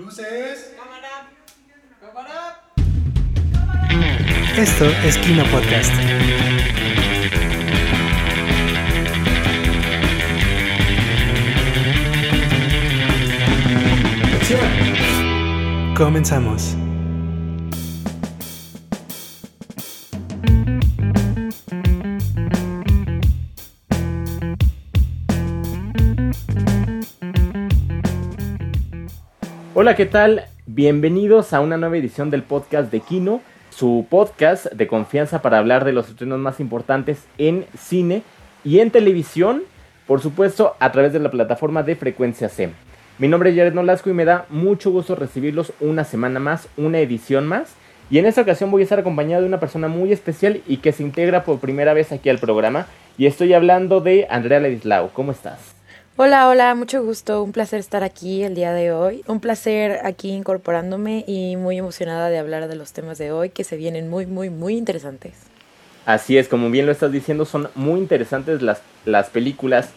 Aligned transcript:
Luces. 0.00 0.72
Cámara. 0.78 1.28
Cámara. 2.00 2.62
Esto 4.56 4.86
es 5.04 5.18
Kino 5.18 5.44
Podcast. 5.50 5.92
Comenzamos. 15.94 16.79
Hola, 29.82 29.96
¿qué 29.96 30.04
tal? 30.04 30.44
Bienvenidos 30.66 31.54
a 31.54 31.60
una 31.60 31.78
nueva 31.78 31.96
edición 31.96 32.28
del 32.28 32.42
podcast 32.42 32.92
de 32.92 33.00
Kino, 33.00 33.40
su 33.70 34.06
podcast 34.10 34.66
de 34.66 34.86
confianza 34.86 35.40
para 35.40 35.56
hablar 35.56 35.86
de 35.86 35.94
los 35.94 36.10
estrenos 36.10 36.38
más 36.38 36.60
importantes 36.60 37.24
en 37.38 37.64
cine 37.78 38.22
y 38.62 38.80
en 38.80 38.90
televisión, 38.90 39.62
por 40.06 40.20
supuesto, 40.20 40.76
a 40.80 40.92
través 40.92 41.14
de 41.14 41.18
la 41.18 41.30
plataforma 41.30 41.82
de 41.82 41.96
Frecuencia 41.96 42.50
C. 42.50 42.68
Mi 43.18 43.26
nombre 43.26 43.48
es 43.48 43.56
Jared 43.56 43.72
Nolasco 43.72 44.10
y 44.10 44.12
me 44.12 44.26
da 44.26 44.44
mucho 44.50 44.90
gusto 44.90 45.14
recibirlos 45.14 45.72
una 45.80 46.04
semana 46.04 46.40
más, 46.40 46.68
una 46.76 46.98
edición 46.98 47.46
más. 47.46 47.72
Y 48.10 48.18
en 48.18 48.26
esta 48.26 48.42
ocasión 48.42 48.70
voy 48.70 48.82
a 48.82 48.84
estar 48.84 48.98
acompañado 48.98 49.40
de 49.40 49.48
una 49.48 49.60
persona 49.60 49.88
muy 49.88 50.12
especial 50.12 50.60
y 50.66 50.76
que 50.76 50.92
se 50.92 51.04
integra 51.04 51.42
por 51.42 51.58
primera 51.58 51.94
vez 51.94 52.12
aquí 52.12 52.28
al 52.28 52.38
programa. 52.38 52.86
Y 53.16 53.24
estoy 53.24 53.54
hablando 53.54 54.02
de 54.02 54.26
Andrea 54.28 54.60
Ladislao. 54.60 55.08
¿Cómo 55.14 55.32
estás? 55.32 55.79
Hola, 56.22 56.50
hola, 56.50 56.74
mucho 56.74 57.02
gusto, 57.02 57.42
un 57.42 57.52
placer 57.52 57.80
estar 57.80 58.04
aquí 58.04 58.42
el 58.42 58.54
día 58.54 58.74
de 58.74 58.92
hoy, 58.92 59.22
un 59.26 59.40
placer 59.40 60.00
aquí 60.04 60.32
incorporándome 60.32 61.24
y 61.26 61.56
muy 61.56 61.78
emocionada 61.78 62.28
de 62.28 62.36
hablar 62.36 62.68
de 62.68 62.76
los 62.76 62.92
temas 62.92 63.16
de 63.16 63.32
hoy 63.32 63.48
que 63.48 63.64
se 63.64 63.78
vienen 63.78 64.10
muy, 64.10 64.26
muy, 64.26 64.50
muy 64.50 64.76
interesantes. 64.76 65.32
Así 66.04 66.36
es, 66.36 66.46
como 66.46 66.68
bien 66.68 66.84
lo 66.84 66.92
estás 66.92 67.10
diciendo, 67.10 67.46
son 67.46 67.70
muy 67.74 67.98
interesantes 68.00 68.60
las, 68.60 68.82
las 69.06 69.30
películas 69.30 69.92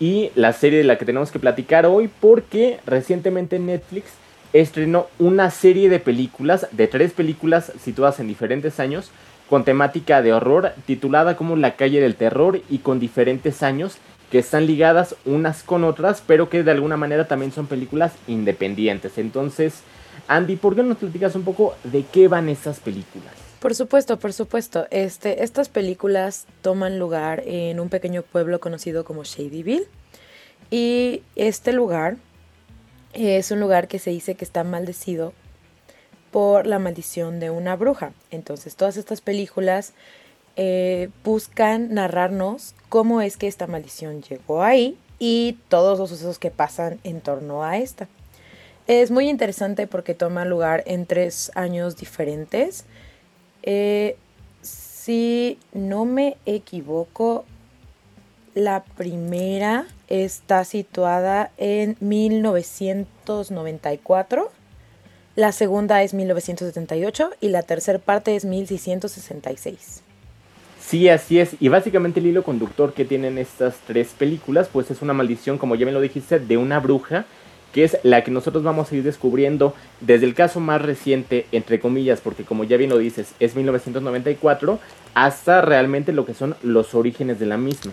y 0.00 0.30
la 0.34 0.54
serie 0.54 0.78
de 0.78 0.84
la 0.84 0.96
que 0.96 1.04
tenemos 1.04 1.30
que 1.30 1.40
platicar 1.40 1.84
hoy 1.84 2.08
porque 2.22 2.80
recientemente 2.86 3.58
Netflix 3.58 4.12
estrenó 4.54 5.08
una 5.18 5.50
serie 5.50 5.90
de 5.90 6.00
películas, 6.00 6.68
de 6.72 6.88
tres 6.88 7.12
películas 7.12 7.70
situadas 7.78 8.18
en 8.18 8.28
diferentes 8.28 8.80
años, 8.80 9.10
con 9.50 9.64
temática 9.64 10.22
de 10.22 10.32
horror, 10.32 10.72
titulada 10.86 11.36
como 11.36 11.54
La 11.54 11.76
calle 11.76 12.00
del 12.00 12.16
terror 12.16 12.62
y 12.70 12.78
con 12.78 12.98
diferentes 12.98 13.62
años 13.62 13.98
que 14.30 14.38
están 14.38 14.66
ligadas 14.66 15.14
unas 15.24 15.62
con 15.62 15.84
otras, 15.84 16.22
pero 16.26 16.48
que 16.48 16.62
de 16.62 16.70
alguna 16.70 16.96
manera 16.96 17.28
también 17.28 17.52
son 17.52 17.66
películas 17.66 18.12
independientes. 18.26 19.18
Entonces, 19.18 19.80
Andy, 20.28 20.56
¿por 20.56 20.74
qué 20.74 20.82
no 20.82 20.90
nos 20.90 20.98
platicas 20.98 21.34
un 21.34 21.44
poco 21.44 21.74
de 21.84 22.04
qué 22.04 22.28
van 22.28 22.48
estas 22.48 22.80
películas? 22.80 23.32
Por 23.60 23.74
supuesto, 23.74 24.18
por 24.18 24.32
supuesto. 24.32 24.86
Este, 24.90 25.42
estas 25.42 25.68
películas 25.68 26.46
toman 26.62 26.98
lugar 26.98 27.42
en 27.46 27.80
un 27.80 27.88
pequeño 27.88 28.22
pueblo 28.22 28.60
conocido 28.60 29.04
como 29.04 29.24
Shadyville. 29.24 29.86
Y 30.70 31.22
este 31.36 31.72
lugar 31.72 32.16
es 33.12 33.50
un 33.50 33.60
lugar 33.60 33.88
que 33.88 33.98
se 33.98 34.10
dice 34.10 34.34
que 34.34 34.44
está 34.44 34.64
maldecido 34.64 35.32
por 36.30 36.66
la 36.66 36.78
maldición 36.78 37.40
de 37.40 37.50
una 37.50 37.76
bruja. 37.76 38.12
Entonces, 38.30 38.76
todas 38.76 38.96
estas 38.96 39.20
películas 39.20 39.94
eh, 40.56 41.10
buscan 41.22 41.92
narrarnos 41.92 42.74
cómo 42.88 43.20
es 43.20 43.36
que 43.36 43.46
esta 43.46 43.66
maldición 43.66 44.22
llegó 44.22 44.62
ahí 44.62 44.96
y 45.18 45.58
todos 45.68 45.98
los 45.98 46.10
sucesos 46.10 46.38
que 46.38 46.50
pasan 46.50 46.98
en 47.04 47.20
torno 47.20 47.62
a 47.62 47.78
esta. 47.78 48.08
Es 48.86 49.10
muy 49.10 49.28
interesante 49.28 49.86
porque 49.86 50.14
toma 50.14 50.44
lugar 50.44 50.82
en 50.86 51.06
tres 51.06 51.50
años 51.54 51.96
diferentes. 51.96 52.84
Eh, 53.62 54.16
si 54.62 55.58
no 55.72 56.04
me 56.04 56.36
equivoco, 56.46 57.44
la 58.54 58.84
primera 58.96 59.86
está 60.08 60.64
situada 60.64 61.50
en 61.58 61.96
1994, 62.00 64.50
la 65.34 65.52
segunda 65.52 66.02
es 66.02 66.14
1978 66.14 67.30
y 67.42 67.50
la 67.50 67.62
tercera 67.62 67.98
parte 67.98 68.34
es 68.36 68.46
1166. 68.46 70.05
Sí, 70.86 71.08
así 71.08 71.40
es. 71.40 71.56
Y 71.58 71.68
básicamente 71.68 72.20
el 72.20 72.26
hilo 72.26 72.44
conductor 72.44 72.92
que 72.92 73.04
tienen 73.04 73.38
estas 73.38 73.80
tres 73.88 74.14
películas, 74.16 74.68
pues 74.72 74.88
es 74.92 75.02
una 75.02 75.14
maldición, 75.14 75.58
como 75.58 75.74
ya 75.74 75.84
me 75.84 75.90
lo 75.90 76.00
dijiste, 76.00 76.38
de 76.38 76.56
una 76.56 76.78
bruja, 76.78 77.24
que 77.72 77.82
es 77.82 77.98
la 78.04 78.22
que 78.22 78.30
nosotros 78.30 78.62
vamos 78.62 78.92
a 78.92 78.94
ir 78.94 79.02
descubriendo 79.02 79.74
desde 80.00 80.26
el 80.26 80.34
caso 80.34 80.60
más 80.60 80.80
reciente, 80.80 81.46
entre 81.50 81.80
comillas, 81.80 82.20
porque 82.20 82.44
como 82.44 82.62
ya 82.62 82.76
bien 82.76 82.90
lo 82.90 82.98
dices, 82.98 83.34
es 83.40 83.56
1994, 83.56 84.78
hasta 85.14 85.60
realmente 85.60 86.12
lo 86.12 86.24
que 86.24 86.34
son 86.34 86.54
los 86.62 86.94
orígenes 86.94 87.40
de 87.40 87.46
la 87.46 87.56
misma. 87.56 87.92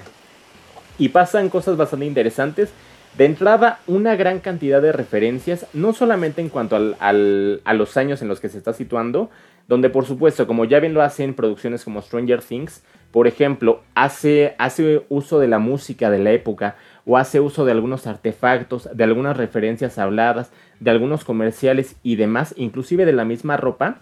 Y 0.99 1.09
pasan 1.09 1.49
cosas 1.49 1.77
bastante 1.77 2.05
interesantes. 2.05 2.69
De 3.17 3.25
entrada, 3.25 3.79
una 3.87 4.15
gran 4.15 4.39
cantidad 4.39 4.83
de 4.83 4.91
referencias, 4.91 5.65
no 5.73 5.93
solamente 5.93 6.41
en 6.41 6.49
cuanto 6.49 6.75
al, 6.75 6.95
a 6.99 7.73
los 7.73 7.97
años 7.97 8.21
en 8.21 8.27
los 8.27 8.39
que 8.39 8.49
se 8.49 8.59
está 8.59 8.73
situando, 8.73 9.31
donde 9.67 9.89
por 9.89 10.05
supuesto, 10.05 10.47
como 10.47 10.65
ya 10.65 10.79
bien 10.79 10.93
lo 10.93 11.01
hacen 11.01 11.33
producciones 11.33 11.83
como 11.83 12.01
Stranger 12.01 12.41
Things, 12.41 12.83
por 13.11 13.27
ejemplo, 13.27 13.81
hace, 13.93 14.55
hace 14.57 15.05
uso 15.09 15.39
de 15.39 15.47
la 15.47 15.59
música 15.59 16.09
de 16.09 16.19
la 16.19 16.31
época 16.31 16.75
o 17.05 17.17
hace 17.17 17.39
uso 17.39 17.63
de 17.63 17.71
algunos 17.71 18.07
artefactos, 18.07 18.89
de 18.91 19.03
algunas 19.03 19.37
referencias 19.37 19.99
habladas, 19.99 20.51
de 20.79 20.89
algunos 20.91 21.23
comerciales 21.23 21.95
y 22.01 22.15
demás, 22.15 22.55
inclusive 22.57 23.05
de 23.05 23.13
la 23.13 23.23
misma 23.23 23.55
ropa, 23.55 23.99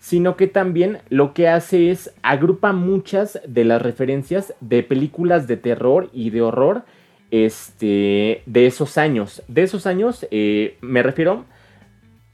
sino 0.00 0.36
que 0.36 0.46
también 0.46 0.98
lo 1.08 1.34
que 1.34 1.48
hace 1.48 1.90
es 1.90 2.12
agrupa 2.22 2.72
muchas 2.72 3.40
de 3.46 3.64
las 3.64 3.80
referencias 3.82 4.54
de 4.60 4.82
películas 4.82 5.46
de 5.46 5.56
terror 5.56 6.10
y 6.12 6.30
de 6.30 6.42
horror 6.42 6.82
este, 7.30 8.42
de 8.46 8.66
esos 8.66 8.98
años. 8.98 9.42
De 9.48 9.62
esos 9.62 9.86
años 9.86 10.26
eh, 10.30 10.78
me 10.80 11.02
refiero 11.02 11.44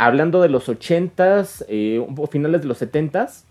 hablando 0.05 0.43
de 0.43 0.51
los 0.51 0.69
80s, 0.69 1.65
eh, 1.69 2.07
finales 2.31 2.61
de 2.61 2.69
los 2.69 2.83
70s, 2.83 3.45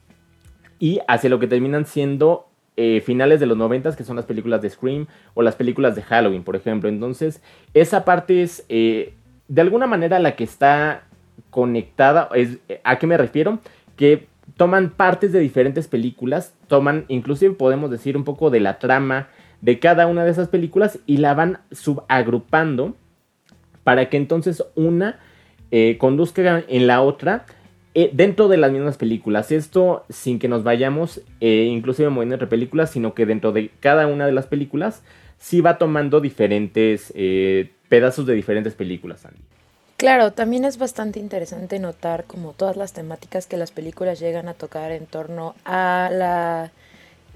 y 0.78 1.00
hacia 1.08 1.30
lo 1.30 1.40
que 1.40 1.48
terminan 1.48 1.86
siendo 1.86 2.48
eh, 2.78 3.02
finales 3.02 3.40
de 3.40 3.48
los 3.48 3.58
90s, 3.58 3.96
que 3.96 4.04
son 4.04 4.16
las 4.16 4.26
películas 4.26 4.62
de 4.62 4.70
Scream 4.70 5.08
o 5.34 5.42
las 5.42 5.56
películas 5.56 5.96
de 5.96 6.04
Halloween, 6.04 6.44
por 6.44 6.56
ejemplo. 6.56 6.90
Entonces, 6.90 7.42
esa 7.74 8.06
parte 8.06 8.44
es 8.44 8.66
eh, 8.70 9.16
de 9.48 9.62
alguna 9.62 9.88
manera 9.88 10.20
la 10.20 10.36
que 10.36 10.44
está 10.44 11.06
conectada. 11.50 12.30
¿A 12.84 13.00
qué 13.00 13.08
me 13.08 13.18
refiero? 13.18 13.60
Que 13.96 14.28
toman 14.56 14.92
partes 14.92 15.32
de 15.32 15.40
diferentes 15.40 15.88
películas, 15.88 16.54
toman, 16.68 17.06
inclusive 17.08 17.56
podemos 17.56 17.90
decir 17.90 18.16
un 18.16 18.24
poco 18.24 18.52
de 18.52 18.60
la 18.60 18.78
trama 18.78 19.30
de 19.62 19.80
cada 19.80 20.06
una 20.06 20.24
de 20.24 20.32
esas 20.32 20.50
películas 20.50 21.00
y 21.08 21.18
la 21.18 21.34
van 21.34 21.60
subagrupando 21.72 22.96
para 23.84 24.10
que 24.10 24.18
entonces 24.18 24.64
una 24.76 25.20
eh, 25.76 25.98
conduzca 25.98 26.64
en 26.68 26.86
la 26.86 27.02
otra 27.02 27.48
eh, 27.96 28.12
dentro 28.14 28.48
de 28.48 28.58
las 28.58 28.72
mismas 28.72 28.96
películas. 28.96 29.52
Esto 29.52 30.06
sin 30.08 30.38
que 30.38 30.48
nos 30.48 30.64
vayamos 30.64 31.22
eh, 31.42 31.68
inclusive 31.68 32.10
moviendo 32.10 32.36
entre 32.36 32.48
películas, 32.48 32.92
sino 32.92 33.16
que 33.16 33.26
dentro 33.26 33.52
de 33.52 33.72
cada 33.80 34.06
una 34.06 34.28
de 34.28 34.34
las 34.34 34.46
películas 34.46 35.02
sí 35.40 35.62
va 35.62 35.80
tomando 35.80 36.22
diferentes 36.22 37.12
pedazos 37.90 38.28
de 38.28 38.36
diferentes 38.36 38.76
películas, 38.76 39.26
Claro, 39.98 40.32
también 40.32 40.64
es 40.64 40.78
bastante 40.78 41.20
interesante 41.20 41.80
notar 41.80 42.26
como 42.26 42.52
todas 42.52 42.78
las 42.78 42.94
temáticas 42.94 43.48
que 43.48 43.58
las 43.58 43.72
películas 43.72 44.20
llegan 44.20 44.50
a 44.50 44.54
tocar 44.54 44.92
en 44.92 45.08
torno 45.08 45.56
a 45.66 46.10
la 46.12 46.72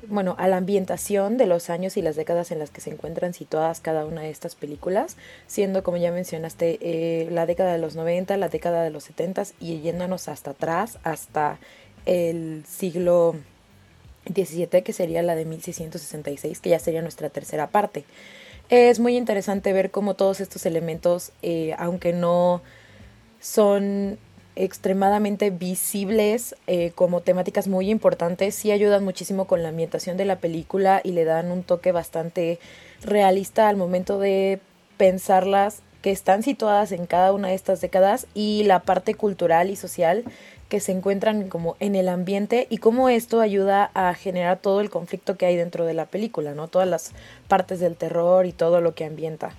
bueno, 0.09 0.35
a 0.37 0.47
la 0.47 0.57
ambientación 0.57 1.37
de 1.37 1.45
los 1.47 1.69
años 1.69 1.97
y 1.97 2.01
las 2.01 2.15
décadas 2.15 2.51
en 2.51 2.59
las 2.59 2.69
que 2.69 2.81
se 2.81 2.89
encuentran 2.89 3.33
situadas 3.33 3.79
cada 3.79 4.05
una 4.05 4.21
de 4.21 4.29
estas 4.29 4.55
películas, 4.55 5.17
siendo, 5.47 5.83
como 5.83 5.97
ya 5.97 6.11
mencionaste, 6.11 6.79
eh, 6.81 7.29
la 7.31 7.45
década 7.45 7.73
de 7.73 7.77
los 7.77 7.95
90, 7.95 8.37
la 8.37 8.49
década 8.49 8.83
de 8.83 8.89
los 8.89 9.03
70 9.03 9.43
y 9.59 9.81
yéndonos 9.81 10.27
hasta 10.29 10.51
atrás, 10.51 10.97
hasta 11.03 11.59
el 12.05 12.63
siglo 12.65 13.35
XVII, 14.33 14.81
que 14.81 14.93
sería 14.93 15.21
la 15.21 15.35
de 15.35 15.45
1666, 15.45 16.59
que 16.59 16.69
ya 16.69 16.79
sería 16.79 17.01
nuestra 17.01 17.29
tercera 17.29 17.67
parte. 17.67 18.05
Es 18.69 18.99
muy 18.99 19.15
interesante 19.15 19.71
ver 19.73 19.91
cómo 19.91 20.15
todos 20.15 20.41
estos 20.41 20.65
elementos, 20.65 21.31
eh, 21.41 21.73
aunque 21.77 22.13
no 22.13 22.61
son 23.39 24.17
extremadamente 24.57 25.51
visibles 25.51 26.55
eh, 26.65 26.91
como 26.95 27.21
temáticas 27.21 27.67
muy 27.67 27.91
importantes, 27.91 28.55
sí 28.55 28.71
ayudan 28.71 29.03
muchísimo 29.03 29.45
con 29.45 29.61
la 29.61 29.69
ambientación 29.69 30.17
de 30.17 30.25
la 30.25 30.37
película 30.37 30.99
y 31.03 31.11
le 31.11 31.25
dan 31.25 31.51
un 31.51 31.63
toque 31.63 31.91
bastante 31.91 32.59
realista 33.03 33.69
al 33.69 33.77
momento 33.77 34.19
de 34.19 34.59
pensarlas 34.97 35.83
que 36.01 36.11
están 36.11 36.41
situadas 36.41 36.91
en 36.91 37.05
cada 37.05 37.33
una 37.33 37.49
de 37.49 37.53
estas 37.53 37.81
décadas 37.81 38.25
y 38.33 38.63
la 38.63 38.79
parte 38.79 39.13
cultural 39.13 39.69
y 39.69 39.75
social 39.75 40.23
que 40.69 40.79
se 40.79 40.91
encuentran 40.91 41.49
como 41.49 41.77
en 41.79 41.95
el 41.95 42.09
ambiente 42.09 42.65
y 42.69 42.79
cómo 42.79 43.09
esto 43.09 43.41
ayuda 43.41 43.91
a 43.93 44.13
generar 44.15 44.57
todo 44.57 44.81
el 44.81 44.89
conflicto 44.89 45.37
que 45.37 45.45
hay 45.45 45.55
dentro 45.55 45.85
de 45.85 45.93
la 45.93 46.07
película, 46.07 46.53
¿no? 46.55 46.67
Todas 46.67 46.87
las 46.87 47.11
partes 47.47 47.79
del 47.79 47.95
terror 47.95 48.45
y 48.45 48.51
todo 48.53 48.81
lo 48.81 48.95
que 48.95 49.05
ambienta. 49.05 49.51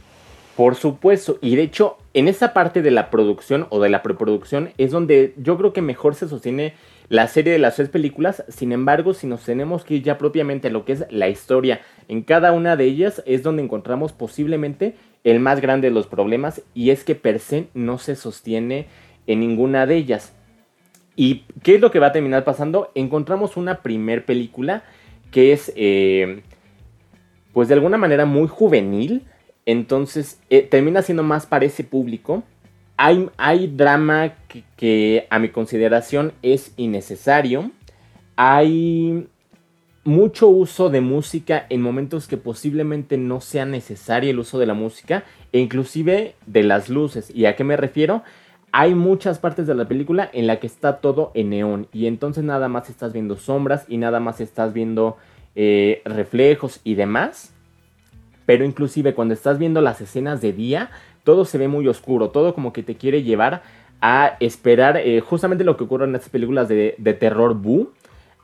Por 0.59 0.75
supuesto, 0.75 1.39
y 1.41 1.55
de 1.55 1.63
hecho, 1.63 1.99
en 2.15 2.27
esa 2.27 2.53
parte 2.53 2.83
de 2.83 2.91
la 2.91 3.11
producción 3.11 3.69
o 3.71 3.79
de 3.81 3.91
la 3.91 4.03
preproducción 4.03 4.71
es 4.77 4.91
donde 4.91 5.33
yo 5.37 5.57
creo 5.57 5.73
que 5.73 5.83
mejor 5.83 6.17
se 6.17 6.27
sostiene 6.27 6.75
la 7.09 7.29
serie 7.29 7.53
de 7.53 7.61
las 7.61 7.77
tres 7.77 7.89
películas. 7.91 8.43
Sin 8.49 8.73
embargo, 8.73 9.15
si 9.15 9.29
nos 9.29 9.45
tenemos 9.45 9.85
que 9.85 9.95
ir 9.95 10.03
ya 10.03 10.19
propiamente 10.19 10.67
a 10.67 10.73
lo 10.73 10.85
que 10.85 10.95
es 10.95 11.05
la 11.11 11.29
historia, 11.29 11.81
en 12.09 12.23
cada 12.23 12.51
una 12.51 12.75
de 12.75 12.87
ellas 12.87 13.23
es 13.25 13.45
donde 13.45 13.63
encontramos 13.63 14.13
posiblemente 14.13 14.97
el 15.23 15.39
más 15.39 15.61
grande 15.61 15.91
de 15.91 15.95
los 15.95 16.09
problemas 16.09 16.61
y 16.75 16.91
es 16.91 17.05
que 17.05 17.15
per 17.15 17.39
se 17.39 17.69
no 17.75 17.99
se 17.99 18.17
sostiene 18.17 18.89
en 19.29 19.39
ninguna 19.39 19.87
de 19.87 19.95
ellas. 19.95 20.35
¿Y 21.15 21.45
qué 21.63 21.77
es 21.77 21.81
lo 21.81 21.93
que 21.93 22.01
va 22.01 22.09
a 22.09 22.13
terminar 22.13 22.43
pasando? 22.43 22.91
Encontramos 22.97 23.57
una 23.57 23.81
primer 23.81 24.25
película 24.25 24.83
que 25.31 25.53
es, 25.53 25.73
eh, 25.77 26.43
pues 27.53 27.69
de 27.69 27.75
alguna 27.75 27.97
manera 27.97 28.25
muy 28.25 28.49
juvenil 28.49 29.23
entonces, 29.69 30.41
eh, 30.49 30.63
termina 30.63 31.03
siendo 31.03 31.23
más 31.23 31.45
para 31.45 31.67
ese 31.67 31.85
público. 31.85 32.43
Hay, 32.97 33.67
drama 33.67 34.33
que, 34.79 35.27
a 35.29 35.39
mi 35.39 35.51
consideración 35.51 36.33
es 36.41 36.73
innecesario. 36.79 37.71
Hay 38.35 39.29
mucho 40.05 40.49
uso 40.49 40.89
de 40.89 41.03
música 41.03 41.67
en 41.69 41.83
momentos 41.83 42.29
que 42.29 42.39
posiblemente 42.39 43.19
no 43.19 43.43
sea 43.43 43.67
necesario 43.67 44.31
el 44.31 44.39
uso 44.39 44.59
de 44.59 44.65
la 44.65 44.73
música 44.73 45.25
e 45.53 45.59
inclusive 45.59 46.35
de 46.47 46.63
las 46.63 46.89
luces. 46.89 47.31
¿Y 47.35 47.45
a 47.45 47.55
qué 47.55 47.63
me 47.63 47.77
refiero? 47.77 48.23
Hay 48.73 48.95
muchas 48.95 49.39
partes 49.39 49.67
de 49.67 49.75
la 49.75 49.87
película 49.87 50.31
en 50.33 50.47
la 50.47 50.61
que 50.61 50.67
está 50.67 51.03
todo 51.03 51.31
en 51.35 51.51
neón 51.51 51.89
y 51.93 52.07
entonces 52.07 52.43
nada 52.43 52.71
más 52.71 52.89
estás 52.89 53.13
viendo 53.13 53.37
sombras 53.37 53.85
y 53.87 53.99
nada 53.99 54.19
más 54.19 54.41
estás 54.41 54.73
viendo 54.73 55.19
eh, 55.55 56.01
reflejos 56.07 56.81
y 56.85 56.95
demás 56.95 57.53
pero 58.49 58.65
inclusive 58.65 59.13
cuando 59.13 59.35
estás 59.35 59.59
viendo 59.59 59.83
las 59.83 60.01
escenas 60.01 60.41
de 60.41 60.55
día, 60.55 60.89
todo 61.23 61.45
se 61.45 61.59
ve 61.59 61.69
muy 61.69 61.87
oscuro, 61.87 62.31
todo 62.31 62.55
como 62.55 62.73
que 62.73 62.83
te 62.83 62.95
quiere 62.95 63.23
llevar 63.23 63.61
a 64.01 64.39
esperar 64.41 64.97
eh, 64.97 65.21
justamente 65.21 65.65
lo 65.65 65.77
que 65.77 65.85
ocurre 65.85 66.07
en 66.07 66.15
estas 66.15 66.31
películas 66.31 66.67
de, 66.67 66.97
terror 67.21 67.53
Boo, 67.53 67.93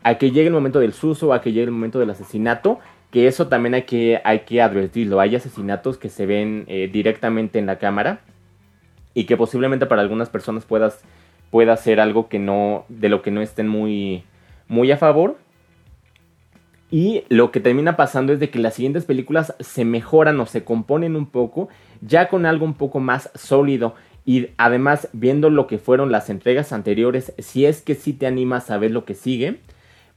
a 0.03 0.19
que 0.19 0.31
llegue 0.31 0.49
el 0.49 0.53
momento 0.53 0.79
del 0.79 0.93
suso, 0.93 1.33
a 1.33 1.41
que 1.41 1.53
llegue 1.53 1.65
el 1.65 1.71
momento 1.71 2.01
del 2.01 2.11
asesinato, 2.11 2.81
que 3.11 3.27
eso 3.29 3.49
también 3.49 3.73
hay 3.73 3.85
que, 3.85 4.21
hay 4.25 4.41
que 4.41 4.61
advertirlo, 4.61 5.21
hay 5.21 5.37
asesinatos 5.37 5.97
que 5.97 6.11
se 6.11 6.27
ven 6.27 6.65
eh, 6.67 6.91
directamente 6.93 7.59
en 7.59 7.65
la 7.65 7.79
cámara 7.79 8.21
y 9.15 9.25
que 9.25 9.39
posiblemente 9.39 9.87
para 9.87 10.03
algunas 10.03 10.29
personas 10.29 10.67
puedas, 10.67 11.01
pueda 11.51 11.79
ser 11.79 11.99
algo 11.99 12.29
que 12.29 12.39
no, 12.39 12.85
de 12.91 13.09
lo 13.09 13.23
que 13.23 13.31
no 13.31 13.41
estén 13.41 13.69
muy, 13.69 14.23
muy 14.69 14.93
a 14.93 14.99
favor. 14.99 15.39
Y 16.91 17.25
lo 17.29 17.51
que 17.51 17.61
termina 17.61 17.97
pasando 17.97 18.33
es 18.33 18.41
de 18.41 18.51
que 18.51 18.59
las 18.59 18.75
siguientes 18.75 19.05
películas 19.05 19.55
se 19.59 19.85
mejoran 19.85 20.39
o 20.41 20.47
se 20.47 20.65
componen 20.65 21.17
un 21.17 21.27
poco, 21.27 21.69
ya 22.01 22.29
con 22.29 22.47
algo 22.47 22.65
un 22.65 22.75
poco 22.75 23.01
más 23.01 23.31
sólido. 23.35 23.95
Y 24.27 24.49
además, 24.57 25.09
viendo 25.13 25.51
lo 25.51 25.67
que 25.67 25.79
fueron 25.79 26.13
las 26.13 26.31
entregas 26.31 26.73
anteriores, 26.73 27.35
si 27.39 27.67
es 27.67 27.83
que 27.83 27.95
sí 27.95 28.13
te 28.13 28.27
animas 28.27 28.71
a 28.71 28.79
ver 28.79 28.91
lo 28.91 29.05
que 29.05 29.15
sigue, 29.15 29.61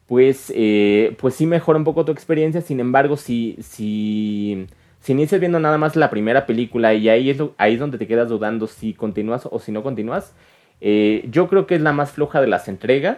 pues, 0.08 0.52
eh, 0.56 1.16
pues 1.20 1.36
sí 1.36 1.46
mejora 1.46 1.78
un 1.78 1.84
poco 1.84 2.06
tu 2.06 2.12
experiencia. 2.12 2.62
Sin 2.62 2.80
embargo, 2.80 3.18
si, 3.18 3.58
si, 3.62 4.68
si 5.00 5.12
inicias 5.12 5.40
viendo 5.40 5.60
nada 5.60 5.78
más 5.78 5.96
la 5.96 6.10
primera 6.10 6.46
película 6.46 6.94
y 6.94 7.10
ahí 7.10 7.30
es, 7.30 7.38
ahí 7.58 7.74
es 7.74 7.80
donde 7.80 7.98
te 7.98 8.08
quedas 8.08 8.30
dudando 8.30 8.68
si 8.68 8.94
continúas 8.94 9.48
o 9.50 9.60
si 9.60 9.72
no 9.72 9.84
continúas, 9.84 10.34
eh, 10.80 11.28
yo 11.30 11.50
creo 11.50 11.66
que 11.66 11.76
es 11.76 11.82
la 11.82 11.92
más 11.92 12.12
floja 12.12 12.40
de 12.40 12.48
las 12.48 12.68
entregas. 12.68 13.18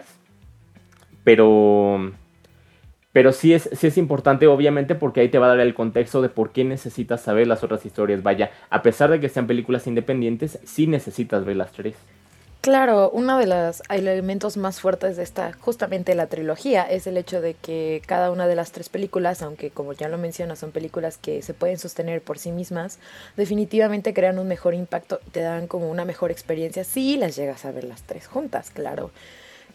Pero 1.22 2.12
pero 3.12 3.32
sí 3.32 3.54
es, 3.54 3.68
sí 3.72 3.86
es 3.86 3.98
importante, 3.98 4.46
obviamente, 4.46 4.94
porque 4.94 5.20
ahí 5.20 5.28
te 5.28 5.38
va 5.38 5.46
a 5.46 5.50
dar 5.50 5.60
el 5.60 5.74
contexto 5.74 6.22
de 6.22 6.28
por 6.28 6.52
qué 6.52 6.64
necesitas 6.64 7.20
saber 7.20 7.46
las 7.46 7.64
otras 7.64 7.84
historias. 7.84 8.22
Vaya, 8.22 8.50
a 8.70 8.82
pesar 8.82 9.10
de 9.10 9.20
que 9.20 9.28
sean 9.28 9.46
películas 9.46 9.86
independientes, 9.86 10.58
sí 10.64 10.86
necesitas 10.86 11.44
ver 11.44 11.56
las 11.56 11.72
tres. 11.72 11.96
Claro, 12.60 13.08
uno 13.14 13.38
de 13.38 13.46
los 13.46 13.82
elementos 13.88 14.58
más 14.58 14.82
fuertes 14.82 15.16
de 15.16 15.22
esta, 15.22 15.54
justamente 15.54 16.14
la 16.14 16.26
trilogía, 16.26 16.82
es 16.82 17.06
el 17.06 17.16
hecho 17.16 17.40
de 17.40 17.54
que 17.54 18.02
cada 18.04 18.30
una 18.30 18.46
de 18.46 18.54
las 18.54 18.70
tres 18.70 18.90
películas, 18.90 19.40
aunque 19.40 19.70
como 19.70 19.94
ya 19.94 20.08
lo 20.08 20.18
mencionas, 20.18 20.58
son 20.58 20.70
películas 20.70 21.16
que 21.16 21.40
se 21.40 21.54
pueden 21.54 21.78
sostener 21.78 22.20
por 22.20 22.38
sí 22.38 22.52
mismas, 22.52 22.98
definitivamente 23.34 24.12
crean 24.12 24.38
un 24.38 24.46
mejor 24.46 24.74
impacto 24.74 25.20
te 25.32 25.40
dan 25.40 25.68
como 25.68 25.90
una 25.90 26.04
mejor 26.04 26.30
experiencia 26.30 26.84
si 26.84 27.16
las 27.16 27.34
llegas 27.34 27.64
a 27.64 27.72
ver 27.72 27.84
las 27.84 28.02
tres 28.02 28.26
juntas, 28.26 28.70
claro. 28.70 29.10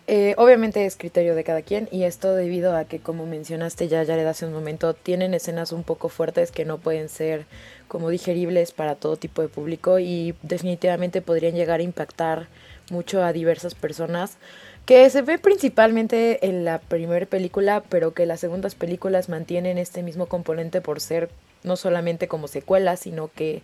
Eh, 0.07 0.35
obviamente 0.37 0.85
es 0.85 0.97
criterio 0.97 1.33
de 1.33 1.43
cada 1.43 1.63
quien 1.63 1.89
y 1.91 2.03
esto 2.03 2.35
debido 2.35 2.75
a 2.75 2.85
que 2.85 2.99
como 2.99 3.25
mencionaste 3.25 3.87
ya 3.87 4.05
Jared 4.05 4.27
hace 4.27 4.45
un 4.45 4.53
momento 4.53 4.93
tienen 4.93 5.33
escenas 5.33 5.71
un 5.71 5.83
poco 5.83 6.09
fuertes 6.09 6.51
que 6.51 6.63
no 6.63 6.77
pueden 6.77 7.09
ser 7.09 7.47
como 7.87 8.11
digeribles 8.11 8.71
para 8.71 8.93
todo 8.93 9.17
tipo 9.17 9.41
de 9.41 9.47
público 9.47 9.97
y 9.97 10.35
definitivamente 10.43 11.23
podrían 11.23 11.55
llegar 11.55 11.79
a 11.79 11.83
impactar 11.83 12.47
mucho 12.91 13.23
a 13.23 13.33
diversas 13.33 13.73
personas 13.73 14.37
que 14.85 15.09
se 15.09 15.23
ve 15.23 15.39
principalmente 15.39 16.45
en 16.45 16.65
la 16.65 16.77
primera 16.77 17.25
película 17.25 17.81
pero 17.89 18.13
que 18.13 18.27
las 18.27 18.39
segundas 18.39 18.75
películas 18.75 19.27
mantienen 19.27 19.79
este 19.79 20.03
mismo 20.03 20.27
componente 20.27 20.81
por 20.81 21.01
ser 21.01 21.31
no 21.63 21.77
solamente 21.77 22.27
como 22.27 22.47
secuelas 22.47 22.99
sino 22.99 23.31
que 23.33 23.63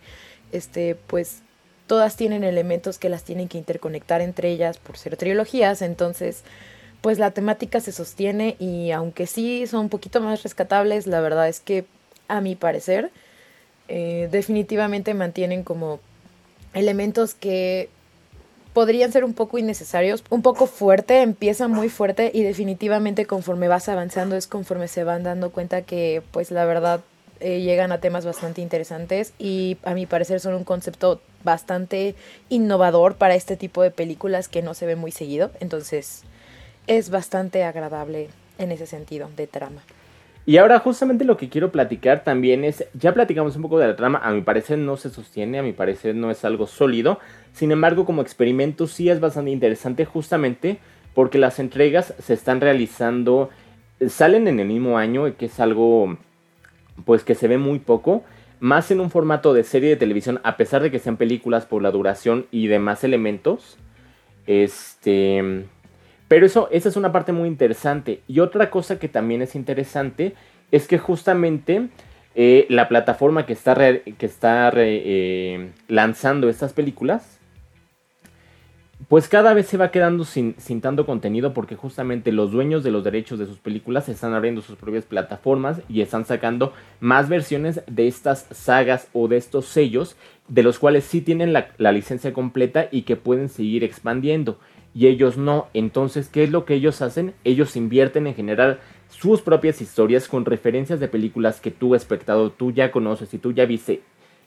este 0.51 0.95
pues 1.05 1.43
todas 1.91 2.15
tienen 2.15 2.45
elementos 2.45 2.97
que 2.97 3.09
las 3.09 3.25
tienen 3.25 3.49
que 3.49 3.57
interconectar 3.57 4.21
entre 4.21 4.49
ellas 4.49 4.77
por 4.77 4.97
ser 4.97 5.17
trilogías, 5.17 5.81
entonces 5.81 6.45
pues 7.01 7.19
la 7.19 7.31
temática 7.31 7.81
se 7.81 7.91
sostiene 7.91 8.55
y 8.59 8.91
aunque 8.91 9.27
sí 9.27 9.67
son 9.67 9.81
un 9.81 9.89
poquito 9.89 10.21
más 10.21 10.41
rescatables, 10.41 11.05
la 11.05 11.19
verdad 11.19 11.49
es 11.49 11.59
que 11.59 11.83
a 12.29 12.39
mi 12.39 12.55
parecer 12.55 13.11
eh, 13.89 14.29
definitivamente 14.31 15.13
mantienen 15.13 15.63
como 15.63 15.99
elementos 16.73 17.33
que 17.33 17.89
podrían 18.71 19.11
ser 19.11 19.25
un 19.25 19.33
poco 19.33 19.57
innecesarios, 19.57 20.23
un 20.29 20.41
poco 20.41 20.67
fuerte, 20.67 21.21
empieza 21.21 21.67
muy 21.67 21.89
fuerte 21.89 22.31
y 22.33 22.43
definitivamente 22.43 23.25
conforme 23.25 23.67
vas 23.67 23.89
avanzando 23.89 24.37
es 24.37 24.47
conforme 24.47 24.87
se 24.87 25.03
van 25.03 25.23
dando 25.23 25.49
cuenta 25.51 25.81
que 25.81 26.23
pues 26.31 26.51
la 26.51 26.63
verdad 26.63 27.01
eh, 27.41 27.59
llegan 27.59 27.91
a 27.91 27.99
temas 27.99 28.25
bastante 28.25 28.61
interesantes 28.61 29.33
y 29.37 29.75
a 29.83 29.93
mi 29.93 30.05
parecer 30.05 30.39
son 30.39 30.53
un 30.53 30.63
concepto 30.63 31.19
bastante 31.43 32.15
innovador 32.49 33.15
para 33.15 33.35
este 33.35 33.57
tipo 33.57 33.81
de 33.81 33.91
películas 33.91 34.47
que 34.47 34.61
no 34.61 34.73
se 34.73 34.85
ve 34.85 34.95
muy 34.95 35.11
seguido. 35.11 35.51
Entonces 35.59 36.23
es 36.87 37.09
bastante 37.09 37.63
agradable 37.63 38.29
en 38.57 38.71
ese 38.71 38.85
sentido 38.85 39.29
de 39.35 39.47
trama. 39.47 39.81
Y 40.45 40.57
ahora 40.57 40.79
justamente 40.79 41.23
lo 41.23 41.37
que 41.37 41.49
quiero 41.49 41.71
platicar 41.71 42.23
también 42.23 42.63
es, 42.65 42.85
ya 42.93 43.13
platicamos 43.13 43.55
un 43.55 43.61
poco 43.61 43.77
de 43.77 43.87
la 43.87 43.95
trama, 43.95 44.19
a 44.23 44.31
mi 44.31 44.41
parecer 44.41 44.79
no 44.79 44.97
se 44.97 45.11
sostiene, 45.11 45.59
a 45.59 45.63
mi 45.63 45.71
parecer 45.71 46.15
no 46.15 46.31
es 46.31 46.43
algo 46.43 46.65
sólido, 46.65 47.19
sin 47.53 47.71
embargo 47.71 48.05
como 48.05 48.23
experimento 48.23 48.87
sí 48.87 49.09
es 49.09 49.19
bastante 49.19 49.51
interesante 49.51 50.03
justamente 50.03 50.79
porque 51.13 51.37
las 51.37 51.59
entregas 51.59 52.15
se 52.19 52.33
están 52.33 52.59
realizando, 52.59 53.49
salen 54.07 54.47
en 54.47 54.59
el 54.59 54.67
mismo 54.67 54.97
año, 54.97 55.35
que 55.37 55.45
es 55.45 55.59
algo 55.59 56.17
pues 57.05 57.23
que 57.23 57.35
se 57.35 57.47
ve 57.47 57.59
muy 57.59 57.77
poco, 57.77 58.23
más 58.61 58.91
en 58.91 58.99
un 59.01 59.09
formato 59.09 59.53
de 59.53 59.63
serie 59.63 59.89
de 59.89 59.95
televisión, 59.97 60.39
a 60.43 60.55
pesar 60.55 60.83
de 60.83 60.91
que 60.91 60.99
sean 60.99 61.17
películas 61.17 61.65
por 61.65 61.81
la 61.81 61.89
duración 61.91 62.45
y 62.51 62.67
demás 62.67 63.03
elementos. 63.03 63.77
Este, 64.45 65.65
pero 66.27 66.45
eso, 66.45 66.69
esa 66.71 66.87
es 66.87 66.95
una 66.95 67.11
parte 67.11 67.31
muy 67.31 67.49
interesante. 67.49 68.21
Y 68.27 68.39
otra 68.39 68.69
cosa 68.69 68.99
que 68.99 69.09
también 69.09 69.41
es 69.41 69.55
interesante 69.55 70.35
es 70.71 70.87
que 70.87 70.99
justamente 70.99 71.89
eh, 72.35 72.67
la 72.69 72.87
plataforma 72.87 73.47
que 73.47 73.53
está, 73.53 73.75
que 73.75 74.25
está 74.25 74.71
eh, 74.75 75.71
lanzando 75.87 76.47
estas 76.47 76.71
películas 76.71 77.40
pues 79.11 79.27
cada 79.27 79.53
vez 79.53 79.67
se 79.67 79.75
va 79.75 79.91
quedando 79.91 80.23
sin, 80.23 80.55
tanto 80.79 81.05
contenido 81.05 81.53
porque 81.53 81.75
justamente 81.75 82.31
los 82.31 82.53
dueños 82.53 82.81
de 82.81 82.91
los 82.91 83.03
derechos 83.03 83.39
de 83.39 83.45
sus 83.45 83.57
películas 83.57 84.07
están 84.07 84.33
abriendo 84.33 84.61
sus 84.61 84.77
propias 84.77 85.03
plataformas 85.03 85.81
y 85.89 85.99
están 85.99 86.23
sacando 86.23 86.71
más 87.01 87.27
versiones 87.27 87.81
de 87.87 88.07
estas 88.07 88.47
sagas 88.51 89.09
o 89.11 89.27
de 89.27 89.35
estos 89.35 89.65
sellos 89.65 90.15
de 90.47 90.63
los 90.63 90.79
cuales 90.79 91.03
sí 91.03 91.19
tienen 91.19 91.51
la, 91.51 91.71
la 91.77 91.91
licencia 91.91 92.31
completa 92.31 92.87
y 92.89 93.01
que 93.01 93.17
pueden 93.17 93.49
seguir 93.49 93.83
expandiendo 93.83 94.59
y 94.93 95.07
ellos 95.07 95.37
no. 95.37 95.67
Entonces, 95.73 96.29
¿qué 96.29 96.45
es 96.45 96.51
lo 96.51 96.63
que 96.63 96.75
ellos 96.75 97.01
hacen? 97.01 97.33
Ellos 97.43 97.75
invierten 97.75 98.27
en 98.27 98.35
general 98.35 98.79
sus 99.09 99.41
propias 99.41 99.81
historias 99.81 100.29
con 100.29 100.45
referencias 100.45 101.01
de 101.01 101.09
películas 101.09 101.59
que 101.59 101.71
tú, 101.71 101.95
espectador, 101.95 102.51
tú 102.51 102.71
ya 102.71 102.91
conoces 102.91 103.33
y 103.33 103.39
tú 103.39 103.51
ya 103.51 103.65
viste 103.65 104.03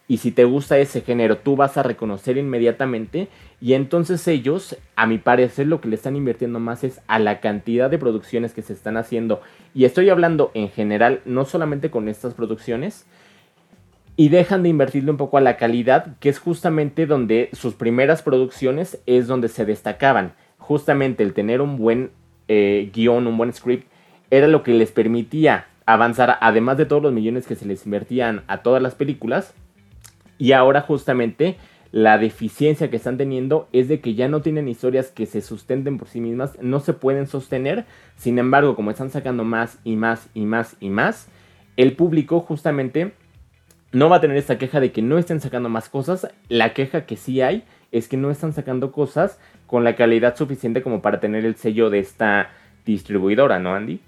y 0.06 0.18
si 0.18 0.32
te 0.32 0.44
gusta 0.44 0.78
ese 0.78 1.00
género, 1.00 1.38
tú 1.38 1.56
vas 1.56 1.78
a 1.78 1.82
reconocer 1.82 2.36
inmediatamente. 2.36 3.28
Y 3.60 3.72
entonces 3.72 4.26
ellos, 4.28 4.76
a 4.96 5.06
mi 5.06 5.16
parecer, 5.16 5.66
lo 5.66 5.80
que 5.80 5.88
le 5.88 5.96
están 5.96 6.14
invirtiendo 6.14 6.60
más 6.60 6.84
es 6.84 7.00
a 7.06 7.18
la 7.18 7.40
cantidad 7.40 7.88
de 7.88 7.98
producciones 7.98 8.52
que 8.52 8.60
se 8.60 8.74
están 8.74 8.98
haciendo. 8.98 9.40
Y 9.74 9.86
estoy 9.86 10.10
hablando 10.10 10.50
en 10.52 10.68
general, 10.68 11.20
no 11.24 11.46
solamente 11.46 11.90
con 11.90 12.08
estas 12.08 12.34
producciones. 12.34 13.06
Y 14.16 14.28
dejan 14.28 14.62
de 14.62 14.68
invertirle 14.68 15.10
un 15.10 15.16
poco 15.16 15.38
a 15.38 15.40
la 15.40 15.56
calidad, 15.56 16.18
que 16.20 16.28
es 16.28 16.38
justamente 16.38 17.06
donde 17.06 17.48
sus 17.52 17.74
primeras 17.74 18.22
producciones 18.22 19.00
es 19.06 19.26
donde 19.26 19.48
se 19.48 19.64
destacaban. 19.64 20.34
Justamente 20.58 21.22
el 21.22 21.32
tener 21.32 21.62
un 21.62 21.78
buen 21.78 22.10
eh, 22.46 22.90
guion, 22.92 23.26
un 23.26 23.38
buen 23.38 23.54
script, 23.54 23.90
era 24.30 24.48
lo 24.48 24.62
que 24.62 24.74
les 24.74 24.92
permitía 24.92 25.66
avanzar, 25.86 26.36
además 26.40 26.76
de 26.76 26.86
todos 26.86 27.02
los 27.02 27.12
millones 27.12 27.46
que 27.46 27.56
se 27.56 27.66
les 27.66 27.84
invertían 27.86 28.42
a 28.46 28.58
todas 28.58 28.82
las 28.82 28.94
películas 28.94 29.54
Y 30.38 30.52
ahora 30.52 30.80
justamente 30.82 31.56
la 31.94 32.18
deficiencia 32.18 32.90
que 32.90 32.96
están 32.96 33.18
teniendo 33.18 33.68
es 33.72 33.86
de 33.86 34.00
que 34.00 34.14
ya 34.14 34.26
no 34.26 34.42
tienen 34.42 34.66
historias 34.66 35.12
que 35.12 35.26
se 35.26 35.40
sustenten 35.40 35.96
por 35.96 36.08
sí 36.08 36.20
mismas, 36.20 36.58
no 36.60 36.80
se 36.80 36.92
pueden 36.92 37.28
sostener. 37.28 37.84
Sin 38.16 38.38
embargo, 38.40 38.74
como 38.74 38.90
están 38.90 39.10
sacando 39.10 39.44
más 39.44 39.78
y 39.84 39.94
más 39.94 40.28
y 40.34 40.44
más 40.44 40.76
y 40.80 40.90
más, 40.90 41.28
el 41.76 41.94
público 41.94 42.40
justamente 42.40 43.12
no 43.92 44.08
va 44.08 44.16
a 44.16 44.20
tener 44.20 44.36
esta 44.36 44.58
queja 44.58 44.80
de 44.80 44.90
que 44.90 45.02
no 45.02 45.18
estén 45.18 45.40
sacando 45.40 45.68
más 45.68 45.88
cosas. 45.88 46.26
La 46.48 46.74
queja 46.74 47.06
que 47.06 47.16
sí 47.16 47.40
hay 47.40 47.62
es 47.92 48.08
que 48.08 48.16
no 48.16 48.32
están 48.32 48.52
sacando 48.52 48.90
cosas 48.90 49.38
con 49.68 49.84
la 49.84 49.94
calidad 49.94 50.36
suficiente 50.36 50.82
como 50.82 51.00
para 51.00 51.20
tener 51.20 51.44
el 51.44 51.54
sello 51.54 51.90
de 51.90 52.00
esta 52.00 52.50
distribuidora, 52.84 53.60
¿no, 53.60 53.72
Andy? 53.72 54.00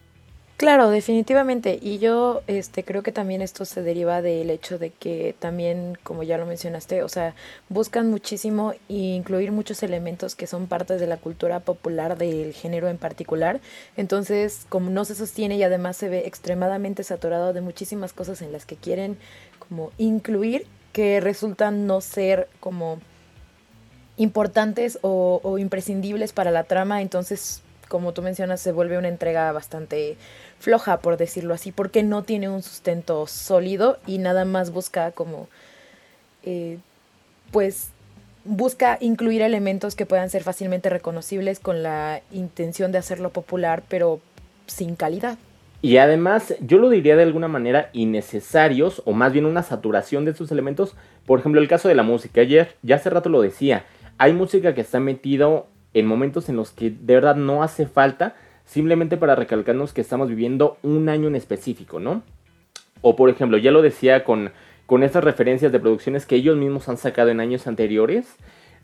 Claro, 0.57 0.89
definitivamente. 0.89 1.79
Y 1.83 1.99
yo 1.99 2.41
este, 2.47 2.83
creo 2.83 3.03
que 3.03 3.13
también 3.13 3.43
esto 3.43 3.67
se 3.67 3.83
deriva 3.83 4.23
del 4.23 4.49
hecho 4.49 4.79
de 4.79 4.89
que 4.89 5.35
también, 5.39 5.99
como 6.03 6.23
ya 6.23 6.39
lo 6.39 6.47
mencionaste, 6.47 7.03
o 7.03 7.11
sea, 7.11 7.35
buscan 7.69 8.11
muchísimo 8.11 8.73
incluir 8.89 9.53
muchos 9.53 9.83
elementos 9.83 10.35
que 10.35 10.47
son 10.47 10.67
partes 10.67 10.99
de 10.99 11.07
la 11.07 11.19
cultura 11.19 11.61
popular 11.61 12.17
del 12.17 12.55
género 12.55 12.89
en 12.89 12.97
particular. 12.97 13.61
Entonces, 13.99 14.65
como 14.71 14.89
no 14.89 15.05
se 15.05 15.15
sostiene 15.15 15.57
y 15.57 15.63
además 15.63 15.99
se 15.99 16.09
ve 16.09 16.23
extremadamente 16.27 17.05
saturado 17.05 17.53
de 17.53 17.61
muchísimas 17.61 18.15
cosas 18.15 18.41
en 18.41 18.53
las 18.53 18.65
que 18.65 18.77
quieren 18.77 19.19
como 19.59 19.91
incluir, 19.99 20.67
que 20.95 21.21
resultan 21.21 21.87
no 21.87 22.01
ser 22.01 22.49
como 22.61 22.99
importantes 24.17 24.99
o 25.03 25.59
imprescindibles 25.59 26.33
para 26.33 26.51
la 26.51 26.65
trama, 26.65 27.03
entonces 27.03 27.61
como 27.89 28.13
tú 28.13 28.23
mencionas, 28.23 28.61
se 28.61 28.73
vuelve 28.73 28.99
una 28.99 29.09
entrega 29.09 29.51
bastante 29.53 30.17
floja, 30.59 30.99
por 30.99 31.17
decirlo 31.17 31.55
así, 31.55 31.73
porque 31.73 32.03
no 32.03 32.23
tiene 32.23 32.49
un 32.49 32.63
sustento 32.63 33.27
sólido 33.27 33.99
y 34.07 34.19
nada 34.19 34.45
más 34.45 34.71
busca 34.71 35.13
como, 35.13 35.49
eh, 36.45 36.79
pues, 37.53 37.91
busca 38.45 38.99
incluir 39.01 39.43
elementos 39.43 39.95
que 39.95 40.07
puedan 40.07 40.31
ser 40.31 40.43
fácilmente 40.43 40.89
reconocibles 40.89 41.61
con 41.61 41.83
la 41.83 42.23
intención 42.33 42.93
de 42.93 42.99
hacerlo 42.99 43.31
popular, 43.31 43.83
pero 43.89 44.21
sin 44.67 44.97
calidad. 44.97 45.39
Y 45.83 45.99
además, 45.99 46.55
yo 46.61 46.79
lo 46.79 46.89
diría 46.89 47.17
de 47.17 47.23
alguna 47.23 47.49
manera 47.49 47.91
innecesarios, 47.93 49.03
o 49.05 49.13
más 49.13 49.33
bien 49.33 49.47
una 49.47 49.63
saturación 49.63 50.25
de 50.25 50.33
estos 50.33 50.51
elementos. 50.51 50.97
Por 51.27 51.39
ejemplo, 51.39 51.61
el 51.61 51.69
caso 51.69 51.89
de 51.89 51.95
la 51.95 52.03
música. 52.03 52.41
Ayer, 52.41 52.75
ya 52.83 52.97
hace 52.97 53.11
rato 53.11 53.29
lo 53.29 53.43
decía, 53.43 53.85
hay 54.19 54.33
música 54.33 54.75
que 54.75 54.81
está 54.81 55.01
metido 55.01 55.69
en 55.95 56.07
momentos 56.07 56.49
en 56.49 56.57
los 56.57 56.71
que 56.71 56.91
de 56.91 57.15
verdad 57.15 57.37
no 57.37 57.63
hace 57.63 57.87
falta, 57.87 58.37
simplemente 58.65 59.17
para 59.17 59.35
recalcarnos 59.35 59.93
que 59.93 60.01
estamos 60.01 60.29
viviendo 60.29 60.77
un 60.83 61.09
año 61.09 61.29
en 61.29 61.37
específico, 61.37 62.01
¿no? 62.01 62.23
O 63.01 63.17
por 63.17 63.31
ejemplo, 63.31 63.59
ya 63.59 63.71
lo 63.71 63.83
decía 63.83 64.25
con, 64.25 64.51
con 64.87 65.03
estas 65.03 65.25
referencias 65.25 65.73
de 65.73 65.81
producciones 65.81 66.27
que 66.27 66.37
ellos 66.37 66.57
mismos 66.57 66.89
han 66.89 66.97
sacado 66.97 67.31
en 67.31 67.41
años 67.41 67.67
anteriores, 67.67 68.37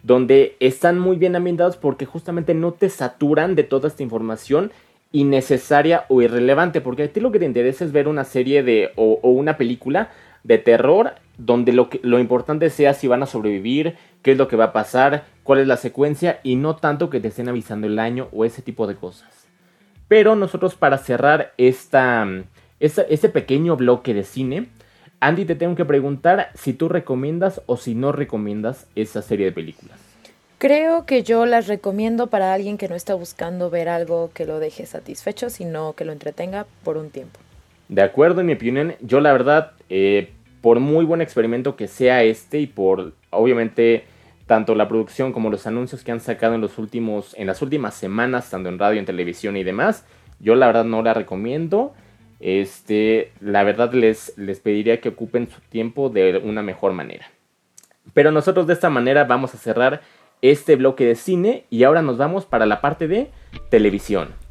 donde 0.02 0.56
están 0.60 0.98
muy 0.98 1.16
bien 1.16 1.36
ambientados 1.36 1.76
porque 1.76 2.06
justamente 2.06 2.54
no 2.54 2.72
te 2.72 2.88
saturan 2.88 3.54
de 3.54 3.64
toda 3.64 3.88
esta 3.88 4.02
información 4.02 4.72
innecesaria 5.12 6.06
o 6.08 6.22
irrelevante, 6.22 6.80
porque 6.80 7.04
a 7.04 7.08
ti 7.08 7.20
lo 7.20 7.32
que 7.32 7.38
te 7.38 7.44
interesa 7.44 7.84
es 7.84 7.92
ver 7.92 8.08
una 8.08 8.24
serie 8.24 8.62
de 8.62 8.90
o, 8.96 9.20
o 9.22 9.30
una 9.30 9.56
película 9.56 10.10
de 10.42 10.58
terror 10.58 11.12
donde 11.38 11.72
lo, 11.72 11.88
que, 11.88 12.00
lo 12.02 12.18
importante 12.18 12.70
sea 12.70 12.94
si 12.94 13.08
van 13.08 13.22
a 13.22 13.26
sobrevivir, 13.26 13.96
qué 14.22 14.32
es 14.32 14.38
lo 14.38 14.48
que 14.48 14.56
va 14.56 14.66
a 14.66 14.72
pasar, 14.72 15.24
cuál 15.42 15.60
es 15.60 15.66
la 15.66 15.76
secuencia 15.76 16.40
y 16.42 16.56
no 16.56 16.76
tanto 16.76 17.10
que 17.10 17.20
te 17.20 17.28
estén 17.28 17.48
avisando 17.48 17.86
el 17.86 17.98
año 17.98 18.28
o 18.32 18.44
ese 18.44 18.62
tipo 18.62 18.86
de 18.86 18.96
cosas. 18.96 19.46
Pero 20.08 20.36
nosotros 20.36 20.74
para 20.74 20.98
cerrar 20.98 21.52
esta, 21.56 22.26
esta, 22.80 23.02
este 23.02 23.28
pequeño 23.28 23.76
bloque 23.76 24.14
de 24.14 24.24
cine, 24.24 24.68
Andy 25.20 25.44
te 25.44 25.54
tengo 25.54 25.76
que 25.76 25.84
preguntar 25.84 26.50
si 26.54 26.72
tú 26.72 26.88
recomiendas 26.88 27.62
o 27.66 27.76
si 27.76 27.94
no 27.94 28.12
recomiendas 28.12 28.86
esa 28.94 29.22
serie 29.22 29.46
de 29.46 29.52
películas. 29.52 29.98
Creo 30.58 31.06
que 31.06 31.22
yo 31.24 31.44
las 31.44 31.66
recomiendo 31.66 32.28
para 32.28 32.52
alguien 32.52 32.78
que 32.78 32.88
no 32.88 32.94
está 32.94 33.14
buscando 33.14 33.68
ver 33.68 33.88
algo 33.88 34.30
que 34.32 34.46
lo 34.46 34.60
deje 34.60 34.86
satisfecho, 34.86 35.50
sino 35.50 35.94
que 35.94 36.04
lo 36.04 36.12
entretenga 36.12 36.66
por 36.84 36.96
un 36.98 37.10
tiempo. 37.10 37.40
De 37.88 38.02
acuerdo, 38.02 38.40
en 38.40 38.46
mi 38.46 38.52
opinión, 38.52 38.94
yo 39.00 39.20
la 39.20 39.32
verdad, 39.32 39.72
eh, 39.88 40.32
por 40.62 40.80
muy 40.80 41.04
buen 41.04 41.20
experimento 41.20 41.76
que 41.76 41.88
sea 41.88 42.22
este 42.22 42.60
y 42.60 42.66
por, 42.66 43.12
obviamente, 43.30 44.04
tanto 44.46 44.74
la 44.74 44.88
producción 44.88 45.32
como 45.32 45.50
los 45.50 45.66
anuncios 45.66 46.02
que 46.02 46.12
han 46.12 46.20
sacado 46.20 46.54
en 46.54 46.60
los 46.60 46.78
últimos 46.78 47.34
en 47.36 47.46
las 47.46 47.62
últimas 47.62 47.94
semanas 47.94 48.50
tanto 48.50 48.68
en 48.68 48.78
radio 48.78 48.98
en 48.98 49.06
televisión 49.06 49.56
y 49.56 49.64
demás 49.64 50.04
yo 50.40 50.54
la 50.56 50.66
verdad 50.66 50.84
no 50.84 51.02
la 51.02 51.14
recomiendo. 51.14 51.94
Este 52.40 53.32
la 53.40 53.62
verdad 53.62 53.92
les 53.92 54.36
les 54.36 54.60
pediría 54.60 55.00
que 55.00 55.10
ocupen 55.10 55.48
su 55.48 55.60
tiempo 55.60 56.08
de 56.08 56.38
una 56.38 56.62
mejor 56.62 56.92
manera. 56.92 57.30
Pero 58.14 58.32
nosotros 58.32 58.66
de 58.66 58.72
esta 58.72 58.90
manera 58.90 59.24
vamos 59.24 59.54
a 59.54 59.58
cerrar 59.58 60.00
este 60.42 60.74
bloque 60.74 61.06
de 61.06 61.14
cine 61.14 61.64
y 61.70 61.84
ahora 61.84 62.02
nos 62.02 62.18
vamos 62.18 62.46
para 62.46 62.66
la 62.66 62.80
parte 62.80 63.06
de 63.06 63.30
televisión 63.70 64.41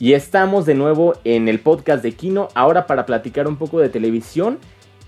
Y 0.00 0.14
estamos 0.14 0.64
de 0.64 0.74
nuevo 0.74 1.12
en 1.24 1.46
el 1.46 1.60
podcast 1.60 2.02
de 2.02 2.12
Kino, 2.12 2.48
ahora 2.54 2.86
para 2.86 3.04
platicar 3.04 3.46
un 3.46 3.56
poco 3.56 3.80
de 3.80 3.90
televisión. 3.90 4.58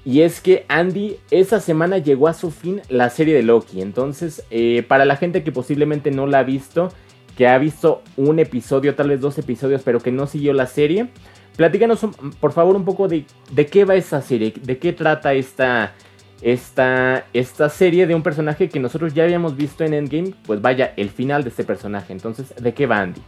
Y 0.04 0.20
es 0.20 0.42
que 0.42 0.66
Andy, 0.68 1.16
esa 1.30 1.60
semana 1.60 1.96
llegó 1.96 2.28
a 2.28 2.34
su 2.34 2.50
fin 2.50 2.82
la 2.90 3.08
serie 3.08 3.34
de 3.34 3.42
Loki. 3.42 3.80
Entonces, 3.80 4.44
eh, 4.50 4.84
para 4.86 5.06
la 5.06 5.16
gente 5.16 5.42
que 5.42 5.50
posiblemente 5.50 6.10
no 6.10 6.26
la 6.26 6.40
ha 6.40 6.42
visto, 6.42 6.92
que 7.38 7.48
ha 7.48 7.56
visto 7.56 8.02
un 8.18 8.38
episodio, 8.38 8.94
tal 8.94 9.08
vez 9.08 9.22
dos 9.22 9.38
episodios, 9.38 9.80
pero 9.82 9.98
que 9.98 10.12
no 10.12 10.26
siguió 10.26 10.52
la 10.52 10.66
serie, 10.66 11.08
platícanos 11.56 12.00
por 12.38 12.52
favor 12.52 12.76
un 12.76 12.84
poco 12.84 13.08
de, 13.08 13.24
de 13.50 13.64
qué 13.64 13.86
va 13.86 13.94
esa 13.94 14.20
serie, 14.20 14.52
de 14.60 14.76
qué 14.76 14.92
trata 14.92 15.32
esta, 15.32 15.94
esta, 16.42 17.24
esta 17.32 17.70
serie 17.70 18.06
de 18.06 18.14
un 18.14 18.22
personaje 18.22 18.68
que 18.68 18.78
nosotros 18.78 19.14
ya 19.14 19.24
habíamos 19.24 19.56
visto 19.56 19.84
en 19.84 19.94
Endgame. 19.94 20.34
Pues 20.44 20.60
vaya, 20.60 20.92
el 20.98 21.08
final 21.08 21.44
de 21.44 21.48
este 21.48 21.64
personaje. 21.64 22.12
Entonces, 22.12 22.54
¿de 22.60 22.74
qué 22.74 22.84
va 22.84 23.00
Andy? 23.00 23.22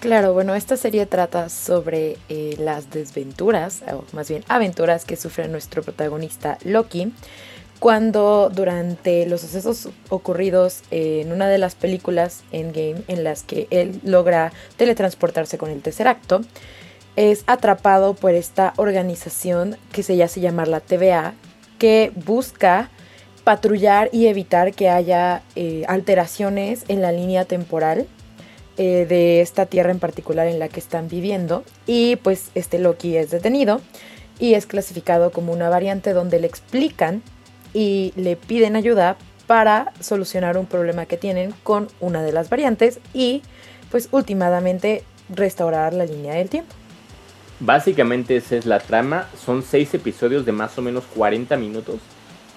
Claro, 0.00 0.32
bueno, 0.32 0.54
esta 0.54 0.78
serie 0.78 1.04
trata 1.04 1.50
sobre 1.50 2.16
eh, 2.30 2.56
las 2.58 2.90
desventuras, 2.90 3.82
o 3.92 4.02
más 4.12 4.30
bien 4.30 4.42
aventuras 4.48 5.04
que 5.04 5.14
sufre 5.14 5.46
nuestro 5.46 5.82
protagonista 5.82 6.56
Loki 6.64 7.12
cuando 7.80 8.50
durante 8.50 9.26
los 9.26 9.42
sucesos 9.42 9.90
ocurridos 10.08 10.82
en 10.90 11.32
una 11.32 11.48
de 11.48 11.58
las 11.58 11.74
películas 11.74 12.44
Endgame 12.50 13.02
en 13.08 13.24
las 13.24 13.42
que 13.42 13.68
él 13.70 14.00
logra 14.02 14.52
teletransportarse 14.78 15.58
con 15.58 15.70
el 15.70 15.82
tercer 15.82 16.08
acto, 16.08 16.40
es 17.16 17.44
atrapado 17.46 18.14
por 18.14 18.34
esta 18.34 18.72
organización 18.76 19.76
que 19.92 20.02
se 20.02 20.22
hace 20.22 20.40
llamar 20.40 20.68
la 20.68 20.80
TVA, 20.80 21.34
que 21.78 22.12
busca 22.14 22.88
patrullar 23.44 24.08
y 24.12 24.28
evitar 24.28 24.72
que 24.72 24.88
haya 24.88 25.42
eh, 25.56 25.84
alteraciones 25.88 26.84
en 26.88 27.02
la 27.02 27.12
línea 27.12 27.44
temporal 27.44 28.06
eh, 28.82 29.04
de 29.04 29.42
esta 29.42 29.66
tierra 29.66 29.90
en 29.90 29.98
particular 29.98 30.46
en 30.46 30.58
la 30.58 30.70
que 30.70 30.80
están 30.80 31.06
viviendo 31.06 31.64
y 31.86 32.16
pues 32.16 32.50
este 32.54 32.78
Loki 32.78 33.14
es 33.14 33.30
detenido 33.30 33.82
y 34.38 34.54
es 34.54 34.64
clasificado 34.64 35.32
como 35.32 35.52
una 35.52 35.68
variante 35.68 36.14
donde 36.14 36.40
le 36.40 36.46
explican 36.46 37.20
y 37.74 38.14
le 38.16 38.36
piden 38.36 38.76
ayuda 38.76 39.18
para 39.46 39.92
solucionar 40.00 40.56
un 40.56 40.64
problema 40.64 41.04
que 41.04 41.18
tienen 41.18 41.52
con 41.62 41.88
una 42.00 42.22
de 42.22 42.32
las 42.32 42.48
variantes 42.48 43.00
y 43.12 43.42
pues 43.90 44.08
últimamente 44.12 45.04
restaurar 45.28 45.92
la 45.92 46.06
línea 46.06 46.36
del 46.36 46.48
tiempo. 46.48 46.74
Básicamente 47.58 48.36
esa 48.36 48.56
es 48.56 48.64
la 48.64 48.78
trama, 48.78 49.28
son 49.44 49.62
seis 49.62 49.92
episodios 49.92 50.46
de 50.46 50.52
más 50.52 50.78
o 50.78 50.80
menos 50.80 51.04
40 51.14 51.54
minutos 51.58 52.00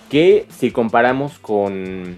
que 0.09 0.47
si 0.57 0.71
comparamos 0.71 1.37
con 1.37 2.17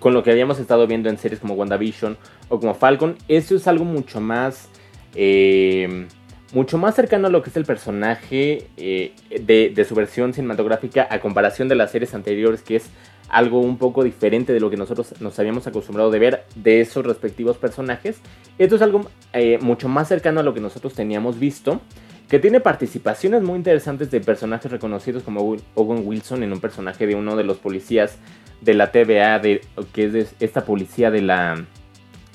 con 0.00 0.14
lo 0.14 0.22
que 0.22 0.30
habíamos 0.30 0.58
estado 0.58 0.86
viendo 0.86 1.08
en 1.08 1.18
series 1.18 1.40
como 1.40 1.54
WandaVision 1.54 2.16
o 2.48 2.60
como 2.60 2.74
Falcon, 2.74 3.16
eso 3.28 3.56
es 3.56 3.66
algo 3.66 3.84
mucho 3.84 4.20
más... 4.20 4.68
Eh, 5.14 6.06
mucho 6.52 6.78
más 6.78 6.94
cercano 6.94 7.26
a 7.26 7.30
lo 7.30 7.42
que 7.42 7.50
es 7.50 7.56
el 7.56 7.64
personaje 7.64 8.68
eh, 8.76 9.12
de, 9.28 9.72
de, 9.74 9.84
su 9.84 9.96
versión 9.96 10.32
cinematográfica 10.32 11.08
a 11.10 11.18
comparación 11.18 11.68
de 11.68 11.74
las 11.74 11.90
series 11.90 12.14
anteriores, 12.14 12.62
que 12.62 12.76
es 12.76 12.90
algo 13.28 13.60
un 13.60 13.78
poco 13.78 14.04
diferente 14.04 14.52
de 14.52 14.60
lo 14.60 14.70
que 14.70 14.76
nosotros 14.76 15.20
nos 15.20 15.38
habíamos 15.38 15.66
acostumbrado 15.66 16.10
de 16.10 16.18
ver 16.18 16.44
de 16.54 16.80
esos 16.80 17.04
respectivos 17.04 17.56
personajes. 17.56 18.18
Esto 18.58 18.76
es 18.76 18.82
algo 18.82 19.10
eh, 19.32 19.58
mucho 19.60 19.88
más 19.88 20.08
cercano 20.08 20.40
a 20.40 20.42
lo 20.42 20.54
que 20.54 20.60
nosotros 20.60 20.94
teníamos 20.94 21.38
visto, 21.38 21.80
que 22.28 22.38
tiene 22.38 22.60
participaciones 22.60 23.42
muy 23.42 23.56
interesantes 23.56 24.10
de 24.10 24.20
personajes 24.20 24.70
reconocidos 24.70 25.22
como 25.22 25.56
Owen 25.74 26.06
Wilson 26.06 26.42
en 26.42 26.52
un 26.52 26.60
personaje 26.60 27.06
de 27.06 27.14
uno 27.14 27.36
de 27.36 27.44
los 27.44 27.58
policías 27.58 28.18
de 28.60 28.74
la 28.74 28.92
TVA, 28.92 29.40
de, 29.40 29.60
que 29.92 30.06
es 30.06 30.34
esta 30.40 30.64
policía 30.64 31.10
de 31.10 31.20
la, 31.20 31.66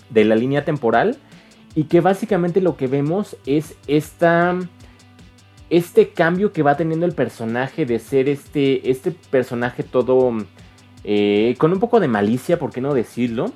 de 0.09 0.25
la 0.25 0.35
línea 0.35 0.65
temporal, 0.65 1.17
y 1.75 1.85
que 1.85 2.01
básicamente 2.01 2.61
lo 2.61 2.77
que 2.77 2.87
vemos 2.87 3.37
es 3.45 3.75
esta, 3.87 4.57
este 5.69 6.09
cambio 6.09 6.51
que 6.51 6.63
va 6.63 6.77
teniendo 6.77 7.05
el 7.05 7.13
personaje 7.13 7.85
de 7.85 7.99
ser 7.99 8.27
este, 8.27 8.89
este 8.89 9.11
personaje 9.11 9.83
todo 9.83 10.31
eh, 11.03 11.55
con 11.57 11.71
un 11.71 11.79
poco 11.79 11.99
de 11.99 12.07
malicia, 12.07 12.59
por 12.59 12.71
qué 12.71 12.81
no 12.81 12.93
decirlo, 12.93 13.51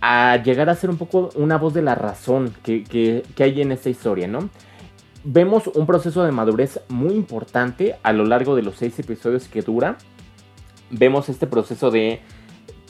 a 0.00 0.36
llegar 0.42 0.70
a 0.70 0.74
ser 0.74 0.90
un 0.90 0.96
poco 0.96 1.30
una 1.34 1.58
voz 1.58 1.74
de 1.74 1.82
la 1.82 1.94
razón 1.94 2.54
que, 2.62 2.84
que, 2.84 3.22
que 3.34 3.42
hay 3.42 3.60
en 3.60 3.72
esta 3.72 3.90
historia, 3.90 4.28
¿no? 4.28 4.48
Vemos 5.24 5.66
un 5.66 5.86
proceso 5.86 6.24
de 6.24 6.32
madurez 6.32 6.80
muy 6.88 7.12
importante 7.14 7.96
a 8.02 8.12
lo 8.12 8.24
largo 8.24 8.56
de 8.56 8.62
los 8.62 8.76
seis 8.76 8.98
episodios 8.98 9.48
que 9.48 9.60
dura. 9.60 9.98
Vemos 10.90 11.28
este 11.28 11.46
proceso 11.46 11.90
de 11.90 12.20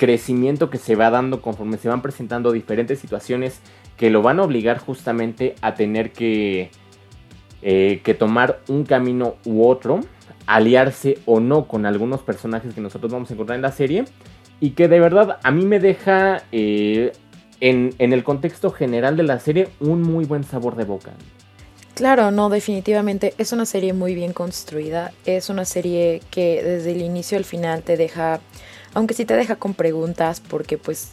crecimiento 0.01 0.71
que 0.71 0.79
se 0.79 0.97
va 0.97 1.11
dando 1.11 1.43
conforme 1.43 1.77
se 1.77 1.91
van 1.91 2.01
presentando 2.01 2.53
diferentes 2.53 2.99
situaciones 2.99 3.61
que 3.99 4.09
lo 4.09 4.23
van 4.23 4.41
a 4.41 4.45
obligar 4.45 4.79
justamente 4.79 5.57
a 5.61 5.75
tener 5.75 6.11
que, 6.13 6.71
eh, 7.61 8.01
que 8.03 8.15
tomar 8.15 8.61
un 8.69 8.85
camino 8.85 9.35
u 9.45 9.67
otro, 9.67 10.01
aliarse 10.47 11.19
o 11.27 11.39
no 11.39 11.69
con 11.69 11.85
algunos 11.85 12.23
personajes 12.23 12.73
que 12.73 12.81
nosotros 12.81 13.13
vamos 13.13 13.31
a 13.31 13.35
encontrar 13.35 13.57
en 13.57 13.63
la 13.63 13.73
serie 13.73 14.07
y 14.59 14.71
que 14.71 14.89
de 14.89 15.01
verdad 15.01 15.39
a 15.43 15.51
mí 15.51 15.67
me 15.67 15.81
deja 15.81 16.45
eh, 16.51 17.13
en, 17.61 17.95
en 17.99 18.15
el 18.15 18.25
contexto 18.25 18.71
general 18.71 19.19
de 19.19 19.25
la 19.25 19.39
serie 19.39 19.69
un 19.81 20.01
muy 20.01 20.25
buen 20.25 20.45
sabor 20.45 20.77
de 20.77 20.85
boca. 20.87 21.13
Claro, 21.93 22.31
no, 22.31 22.49
definitivamente 22.49 23.35
es 23.37 23.53
una 23.53 23.67
serie 23.67 23.93
muy 23.93 24.15
bien 24.15 24.33
construida, 24.33 25.13
es 25.27 25.51
una 25.51 25.67
serie 25.67 26.23
que 26.31 26.63
desde 26.63 26.93
el 26.93 27.03
inicio 27.03 27.37
al 27.37 27.45
final 27.45 27.83
te 27.83 27.99
deja, 27.99 28.41
aunque 28.95 29.15
sí 29.15 29.25
te 29.25 29.35
deja 29.35 29.57
con 29.57 29.75
preguntas, 29.75 30.41
porque 30.41 30.79
pues 30.79 31.13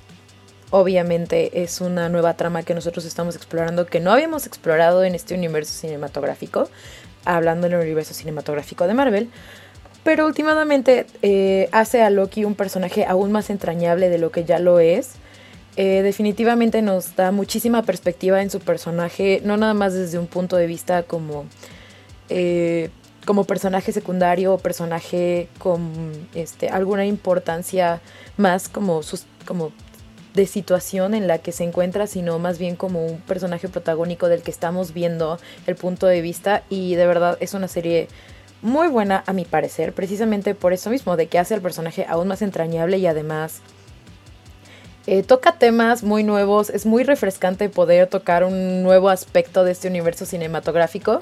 obviamente 0.69 1.63
es 1.63 1.81
una 1.81 2.09
nueva 2.09 2.35
trama 2.35 2.63
que 2.63 2.73
nosotros 2.73 3.05
estamos 3.05 3.35
explorando, 3.35 3.85
que 3.85 3.99
no 3.99 4.11
habíamos 4.11 4.45
explorado 4.45 5.03
en 5.03 5.15
este 5.15 5.33
universo 5.35 5.73
cinematográfico, 5.73 6.69
hablando 7.25 7.67
en 7.67 7.73
el 7.73 7.79
universo 7.79 8.13
cinematográfico 8.13 8.87
de 8.87 8.93
Marvel, 8.93 9.29
pero 10.03 10.25
últimamente 10.25 11.05
eh, 11.21 11.67
hace 11.73 12.01
a 12.01 12.09
Loki 12.09 12.45
un 12.45 12.55
personaje 12.55 13.05
aún 13.05 13.31
más 13.31 13.49
entrañable 13.49 14.09
de 14.09 14.17
lo 14.17 14.31
que 14.31 14.45
ya 14.45 14.59
lo 14.59 14.79
es. 14.79 15.15
Eh, 15.75 16.01
definitivamente 16.01 16.81
nos 16.81 17.15
da 17.15 17.31
muchísima 17.31 17.83
perspectiva 17.83 18.41
en 18.41 18.49
su 18.49 18.59
personaje, 18.59 19.41
no 19.43 19.57
nada 19.57 19.73
más 19.73 19.93
desde 19.93 20.17
un 20.17 20.27
punto 20.27 20.55
de 20.55 20.65
vista 20.65 21.03
como, 21.03 21.45
eh, 22.29 22.89
como 23.27 23.43
personaje 23.43 23.91
secundario 23.91 24.53
o 24.53 24.57
personaje 24.57 25.49
con 25.59 25.91
este, 26.33 26.69
alguna 26.69 27.05
importancia 27.05 27.99
más 28.37 28.69
como, 28.69 29.03
sus, 29.03 29.25
como 29.45 29.73
de 30.33 30.47
situación 30.47 31.13
en 31.13 31.27
la 31.27 31.39
que 31.39 31.51
se 31.51 31.65
encuentra, 31.65 32.07
sino 32.07 32.39
más 32.39 32.57
bien 32.57 32.77
como 32.77 33.05
un 33.05 33.19
personaje 33.19 33.67
protagónico 33.67 34.29
del 34.29 34.43
que 34.43 34.49
estamos 34.49 34.93
viendo 34.93 35.39
el 35.67 35.75
punto 35.75 36.07
de 36.07 36.21
vista. 36.21 36.63
Y 36.69 36.95
de 36.95 37.05
verdad 37.05 37.37
es 37.41 37.53
una 37.53 37.67
serie 37.67 38.07
muy 38.61 38.87
buena 38.87 39.25
a 39.27 39.33
mi 39.33 39.43
parecer, 39.43 39.91
precisamente 39.93 40.55
por 40.55 40.71
eso 40.71 40.89
mismo, 40.89 41.17
de 41.17 41.27
que 41.27 41.37
hace 41.37 41.53
al 41.53 41.61
personaje 41.61 42.05
aún 42.07 42.29
más 42.29 42.41
entrañable 42.41 42.97
y 42.97 43.07
además 43.07 43.59
eh, 45.05 45.21
toca 45.21 45.59
temas 45.59 46.01
muy 46.01 46.23
nuevos, 46.23 46.69
es 46.69 46.85
muy 46.85 47.03
refrescante 47.03 47.67
poder 47.67 48.07
tocar 48.07 48.45
un 48.45 48.83
nuevo 48.83 49.09
aspecto 49.09 49.65
de 49.65 49.73
este 49.73 49.89
universo 49.89 50.25
cinematográfico 50.25 51.19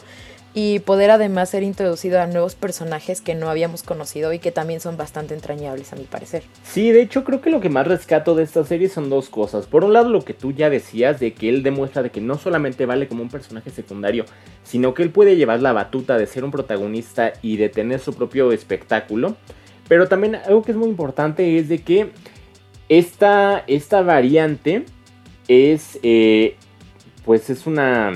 y 0.58 0.80
poder 0.80 1.12
además 1.12 1.50
ser 1.50 1.64
introducido 1.64 2.22
a 2.22 2.28
nuevos 2.28 2.56
personajes 2.56 3.20
que 3.20 3.36
no 3.36 3.50
habíamos 3.50 3.84
conocido 3.84 4.32
y 4.32 4.40
que 4.40 4.54
también 4.54 4.80
son 4.80 4.96
bastante 4.96 5.34
entrañables 5.34 5.92
a 5.92 5.98
mi 5.98 6.06
parecer. 6.06 6.44
Sí, 6.64 6.94
de 6.94 7.02
hecho 7.02 7.26
creo 7.26 7.42
que 7.42 7.50
lo 7.50 7.60
que 7.60 7.68
más 7.68 7.86
rescato 7.86 8.36
de 8.36 8.44
esta 8.44 8.64
serie 8.64 8.88
son 8.88 9.10
dos 9.10 9.28
cosas. 9.28 9.68
Por 9.68 9.84
un 9.84 9.92
lado 9.92 10.10
lo 10.10 10.24
que 10.24 10.34
tú 10.34 10.54
ya 10.54 10.70
decías 10.70 11.20
de 11.20 11.34
que 11.34 11.50
él 11.50 11.62
demuestra 11.62 12.04
de 12.04 12.10
que 12.10 12.22
no 12.22 12.38
solamente 12.38 12.86
vale 12.86 13.10
como 13.10 13.22
un 13.22 13.28
personaje 13.28 13.70
secundario, 13.70 14.24
sino 14.64 14.94
que 14.94 15.04
él 15.04 15.10
puede 15.10 15.36
llevar 15.36 15.62
la 15.62 15.74
batuta 15.74 16.18
de 16.18 16.26
ser 16.26 16.46
un 16.46 16.52
protagonista 16.52 17.34
y 17.42 17.58
de 17.58 17.68
tener 17.68 18.00
su 18.00 18.14
propio 18.14 18.54
espectáculo. 18.54 19.36
Pero 19.90 20.08
también 20.08 20.36
algo 20.36 20.64
que 20.64 20.72
es 20.72 20.78
muy 20.78 20.88
importante 20.88 21.58
es 21.58 21.68
de 21.68 21.80
que 21.80 22.12
esta, 22.88 23.66
esta 23.68 24.04
variante 24.04 24.86
es, 25.50 26.00
eh, 26.02 26.56
pues 27.26 27.50
es 27.50 27.68
una, 27.68 28.14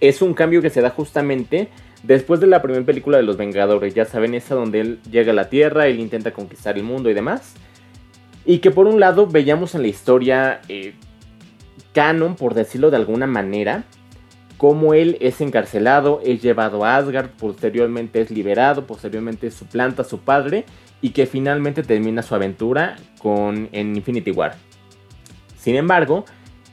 es 0.00 0.22
un 0.22 0.34
cambio 0.34 0.62
que 0.62 0.70
se 0.70 0.80
da 0.80 0.90
justamente 0.90 1.68
después 2.02 2.40
de 2.40 2.46
la 2.46 2.62
primera 2.62 2.84
película 2.84 3.16
de 3.16 3.24
los 3.24 3.36
Vengadores. 3.36 3.94
Ya 3.94 4.04
saben, 4.04 4.34
esa 4.34 4.54
donde 4.54 4.80
él 4.80 5.00
llega 5.10 5.32
a 5.32 5.34
la 5.34 5.48
Tierra, 5.48 5.86
él 5.86 6.00
intenta 6.00 6.32
conquistar 6.32 6.76
el 6.76 6.84
mundo 6.84 7.10
y 7.10 7.14
demás. 7.14 7.54
Y 8.44 8.58
que 8.58 8.70
por 8.70 8.86
un 8.86 9.00
lado 9.00 9.26
veíamos 9.26 9.74
en 9.74 9.82
la 9.82 9.88
historia 9.88 10.60
eh, 10.68 10.94
canon, 11.92 12.36
por 12.36 12.54
decirlo 12.54 12.90
de 12.90 12.96
alguna 12.96 13.26
manera, 13.26 13.84
cómo 14.56 14.94
él 14.94 15.18
es 15.20 15.40
encarcelado, 15.40 16.20
es 16.24 16.42
llevado 16.42 16.84
a 16.84 16.96
Asgard, 16.96 17.30
posteriormente 17.30 18.20
es 18.20 18.30
liberado, 18.30 18.86
posteriormente 18.86 19.50
suplanta 19.50 20.02
a 20.02 20.04
su 20.04 20.20
padre 20.20 20.64
y 21.00 21.10
que 21.10 21.26
finalmente 21.26 21.82
termina 21.82 22.22
su 22.22 22.34
aventura 22.34 22.96
con, 23.20 23.68
en 23.72 23.96
Infinity 23.96 24.32
War. 24.32 24.56
Sin 25.56 25.76
embargo, 25.76 26.24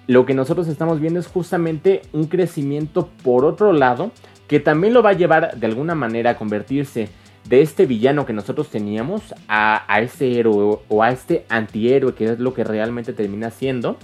lo 0.07 0.25
que 0.25 0.33
nosotros 0.33 0.67
estamos 0.67 0.99
viendo 0.99 1.19
es 1.19 1.27
justamente 1.27 2.01
un 2.13 2.25
crecimiento 2.25 3.09
por 3.23 3.45
otro 3.45 3.73
lado 3.73 4.11
que 4.47 4.59
también 4.59 4.93
lo 4.93 5.01
va 5.01 5.11
a 5.11 5.13
llevar 5.13 5.57
de 5.57 5.65
alguna 5.65 5.95
manera 5.95 6.31
a 6.31 6.37
convertirse 6.37 7.09
de 7.49 7.61
este 7.61 7.85
villano 7.85 8.25
que 8.25 8.33
nosotros 8.33 8.69
teníamos 8.69 9.33
a, 9.47 9.91
a 9.91 10.01
este 10.01 10.39
héroe 10.39 10.79
o 10.87 11.03
a 11.03 11.11
este 11.11 11.45
antihéroe 11.49 12.13
que 12.13 12.25
es 12.25 12.39
lo 12.39 12.53
que 12.53 12.63
realmente 12.63 13.13
termina 13.13 13.51
siendo. 13.51 13.97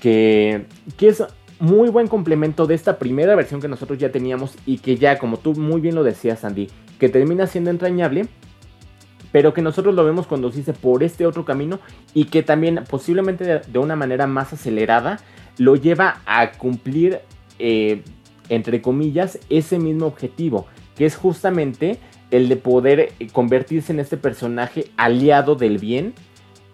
Que, 0.00 0.66
que 0.96 1.08
es 1.08 1.22
muy 1.60 1.90
buen 1.90 2.08
complemento 2.08 2.66
de 2.66 2.74
esta 2.74 2.98
primera 2.98 3.36
versión 3.36 3.60
que 3.60 3.68
nosotros 3.68 3.96
ya 3.98 4.10
teníamos 4.10 4.56
y 4.66 4.78
que 4.78 4.96
ya, 4.96 5.16
como 5.18 5.36
tú 5.36 5.54
muy 5.54 5.80
bien 5.80 5.94
lo 5.94 6.02
decías, 6.02 6.44
Andy, 6.44 6.68
que 6.98 7.08
termina 7.08 7.46
siendo 7.46 7.70
entrañable 7.70 8.26
pero 9.32 9.54
que 9.54 9.62
nosotros 9.62 9.94
lo 9.94 10.04
vemos 10.04 10.26
conducirse 10.26 10.74
por 10.74 11.02
este 11.02 11.26
otro 11.26 11.44
camino 11.44 11.80
y 12.14 12.26
que 12.26 12.42
también 12.42 12.84
posiblemente 12.88 13.44
de, 13.44 13.78
una 13.78 13.96
manera 13.96 14.26
más 14.26 14.52
acelerada 14.52 15.18
lo 15.58 15.74
lleva 15.74 16.20
a 16.26 16.52
cumplir, 16.52 17.20
eh, 17.58 18.02
entre 18.48 18.82
comillas, 18.82 19.38
ese 19.48 19.78
mismo 19.78 20.06
objetivo, 20.06 20.66
que 20.94 21.06
es 21.06 21.16
justamente 21.16 21.98
el 22.30 22.48
de 22.48 22.56
poder 22.56 23.12
convertirse 23.32 23.92
en 23.92 24.00
este 24.00 24.16
personaje 24.16 24.86
aliado 24.96 25.56
del 25.56 25.78
bien, 25.78 26.14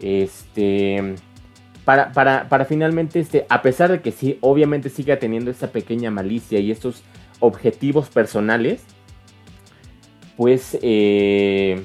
este... 0.00 1.14
Para, 1.84 2.12
para, 2.12 2.50
para, 2.50 2.66
finalmente, 2.66 3.18
este, 3.18 3.46
a 3.48 3.62
pesar 3.62 3.90
de 3.90 4.02
que 4.02 4.12
sí, 4.12 4.36
obviamente 4.42 4.90
siga 4.90 5.18
teniendo 5.18 5.50
esta 5.50 5.68
pequeña 5.68 6.10
malicia 6.10 6.58
y 6.58 6.70
estos 6.70 7.02
objetivos 7.40 8.10
personales, 8.10 8.82
pues 10.36 10.78
eh, 10.82 11.82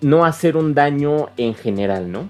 no 0.00 0.24
hacer 0.24 0.56
un 0.56 0.74
daño 0.74 1.30
en 1.36 1.54
general, 1.54 2.10
¿no? 2.10 2.28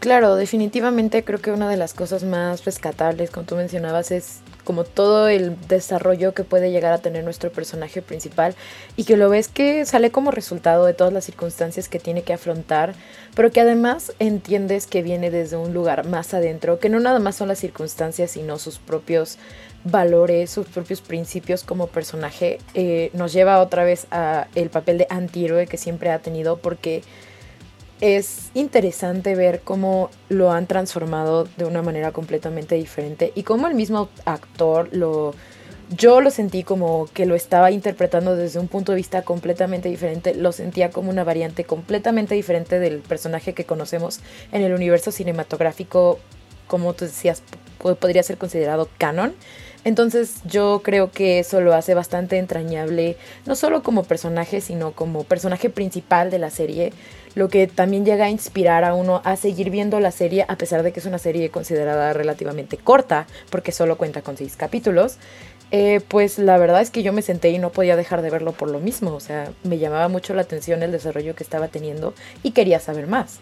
Claro, 0.00 0.36
definitivamente 0.36 1.24
creo 1.24 1.40
que 1.40 1.50
una 1.50 1.68
de 1.68 1.76
las 1.76 1.92
cosas 1.92 2.22
más 2.22 2.64
rescatables, 2.64 3.30
como 3.30 3.46
tú 3.46 3.56
mencionabas, 3.56 4.12
es 4.12 4.38
como 4.62 4.84
todo 4.84 5.26
el 5.26 5.56
desarrollo 5.66 6.34
que 6.34 6.44
puede 6.44 6.70
llegar 6.70 6.92
a 6.92 6.98
tener 6.98 7.24
nuestro 7.24 7.50
personaje 7.50 8.00
principal 8.00 8.54
y 8.96 9.04
que 9.04 9.16
lo 9.16 9.28
ves 9.28 9.48
que 9.48 9.84
sale 9.86 10.12
como 10.12 10.30
resultado 10.30 10.84
de 10.84 10.94
todas 10.94 11.12
las 11.12 11.24
circunstancias 11.24 11.88
que 11.88 11.98
tiene 11.98 12.22
que 12.22 12.32
afrontar, 12.32 12.94
pero 13.34 13.50
que 13.50 13.60
además 13.60 14.12
entiendes 14.20 14.86
que 14.86 15.02
viene 15.02 15.32
desde 15.32 15.56
un 15.56 15.74
lugar 15.74 16.06
más 16.06 16.32
adentro, 16.32 16.78
que 16.78 16.90
no 16.90 17.00
nada 17.00 17.18
más 17.18 17.34
son 17.34 17.48
las 17.48 17.58
circunstancias, 17.58 18.30
sino 18.30 18.58
sus 18.58 18.78
propios 18.78 19.38
valores, 19.84 20.50
sus 20.50 20.66
propios 20.66 21.00
principios 21.00 21.64
como 21.64 21.86
personaje, 21.86 22.58
eh, 22.74 23.10
nos 23.14 23.32
lleva 23.32 23.60
otra 23.60 23.84
vez 23.84 24.06
a 24.10 24.48
el 24.54 24.70
papel 24.70 24.98
de 24.98 25.06
antihéroe 25.10 25.66
que 25.66 25.76
siempre 25.76 26.10
ha 26.10 26.18
tenido 26.18 26.58
porque 26.58 27.02
es 28.00 28.50
interesante 28.54 29.34
ver 29.34 29.60
cómo 29.62 30.10
lo 30.28 30.52
han 30.52 30.66
transformado 30.66 31.48
de 31.56 31.64
una 31.64 31.82
manera 31.82 32.12
completamente 32.12 32.76
diferente 32.76 33.32
y 33.34 33.42
cómo 33.42 33.66
el 33.66 33.74
mismo 33.74 34.08
actor 34.24 34.88
lo 34.92 35.34
yo 35.90 36.20
lo 36.20 36.30
sentí 36.30 36.64
como 36.64 37.08
que 37.14 37.24
lo 37.24 37.34
estaba 37.34 37.70
interpretando 37.70 38.36
desde 38.36 38.58
un 38.58 38.68
punto 38.68 38.92
de 38.92 38.96
vista 38.96 39.22
completamente 39.22 39.88
diferente, 39.88 40.34
lo 40.34 40.52
sentía 40.52 40.90
como 40.90 41.10
una 41.10 41.24
variante 41.24 41.64
completamente 41.64 42.34
diferente 42.34 42.78
del 42.78 42.98
personaje 42.98 43.54
que 43.54 43.64
conocemos 43.64 44.20
en 44.52 44.62
el 44.62 44.74
universo 44.74 45.10
cinematográfico, 45.12 46.18
como 46.66 46.92
tú 46.92 47.06
decías, 47.06 47.42
podría 47.78 48.22
ser 48.22 48.36
considerado 48.36 48.88
canon. 48.98 49.34
Entonces 49.88 50.42
yo 50.44 50.82
creo 50.84 51.10
que 51.10 51.38
eso 51.38 51.62
lo 51.62 51.72
hace 51.72 51.94
bastante 51.94 52.36
entrañable, 52.36 53.16
no 53.46 53.56
solo 53.56 53.82
como 53.82 54.04
personaje, 54.04 54.60
sino 54.60 54.92
como 54.92 55.24
personaje 55.24 55.70
principal 55.70 56.30
de 56.30 56.38
la 56.38 56.50
serie, 56.50 56.92
lo 57.34 57.48
que 57.48 57.66
también 57.66 58.04
llega 58.04 58.26
a 58.26 58.28
inspirar 58.28 58.84
a 58.84 58.92
uno 58.92 59.22
a 59.24 59.36
seguir 59.36 59.70
viendo 59.70 59.98
la 59.98 60.10
serie, 60.10 60.44
a 60.46 60.58
pesar 60.58 60.82
de 60.82 60.92
que 60.92 61.00
es 61.00 61.06
una 61.06 61.16
serie 61.16 61.48
considerada 61.48 62.12
relativamente 62.12 62.76
corta, 62.76 63.26
porque 63.48 63.72
solo 63.72 63.96
cuenta 63.96 64.20
con 64.20 64.36
seis 64.36 64.56
capítulos. 64.56 65.16
Eh, 65.70 66.02
pues 66.06 66.38
la 66.38 66.58
verdad 66.58 66.82
es 66.82 66.90
que 66.90 67.02
yo 67.02 67.14
me 67.14 67.22
senté 67.22 67.48
y 67.48 67.58
no 67.58 67.70
podía 67.70 67.96
dejar 67.96 68.20
de 68.20 68.28
verlo 68.28 68.52
por 68.52 68.70
lo 68.70 68.80
mismo, 68.80 69.14
o 69.14 69.20
sea, 69.20 69.52
me 69.64 69.78
llamaba 69.78 70.08
mucho 70.08 70.34
la 70.34 70.42
atención 70.42 70.82
el 70.82 70.92
desarrollo 70.92 71.34
que 71.34 71.44
estaba 71.44 71.68
teniendo 71.68 72.12
y 72.42 72.50
quería 72.50 72.78
saber 72.78 73.06
más. 73.06 73.40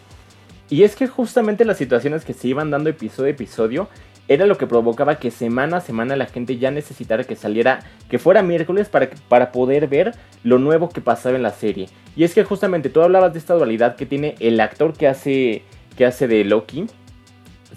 Y 0.69 0.83
es 0.83 0.95
que 0.95 1.07
justamente 1.07 1.65
las 1.65 1.77
situaciones 1.77 2.23
que 2.23 2.33
se 2.33 2.47
iban 2.47 2.71
dando 2.71 2.89
episodio 2.89 3.27
a 3.27 3.31
episodio 3.31 3.89
era 4.27 4.45
lo 4.45 4.57
que 4.57 4.67
provocaba 4.67 5.19
que 5.19 5.31
semana 5.31 5.77
a 5.77 5.81
semana 5.81 6.15
la 6.15 6.25
gente 6.25 6.57
ya 6.57 6.71
necesitara 6.71 7.23
que 7.23 7.35
saliera, 7.35 7.79
que 8.09 8.19
fuera 8.19 8.43
miércoles 8.43 8.89
para, 8.89 9.09
para 9.29 9.51
poder 9.51 9.87
ver 9.87 10.13
lo 10.43 10.59
nuevo 10.59 10.89
que 10.89 11.01
pasaba 11.01 11.35
en 11.35 11.43
la 11.43 11.51
serie. 11.51 11.89
Y 12.15 12.23
es 12.23 12.33
que 12.33 12.43
justamente 12.43 12.89
tú 12.89 13.01
hablabas 13.01 13.33
de 13.33 13.39
esta 13.39 13.53
dualidad 13.53 13.95
que 13.95 14.05
tiene 14.05 14.35
el 14.39 14.59
actor 14.59 14.93
que 14.93 15.07
hace, 15.07 15.63
que 15.95 16.05
hace 16.05 16.27
de 16.27 16.43
Loki. 16.43 16.87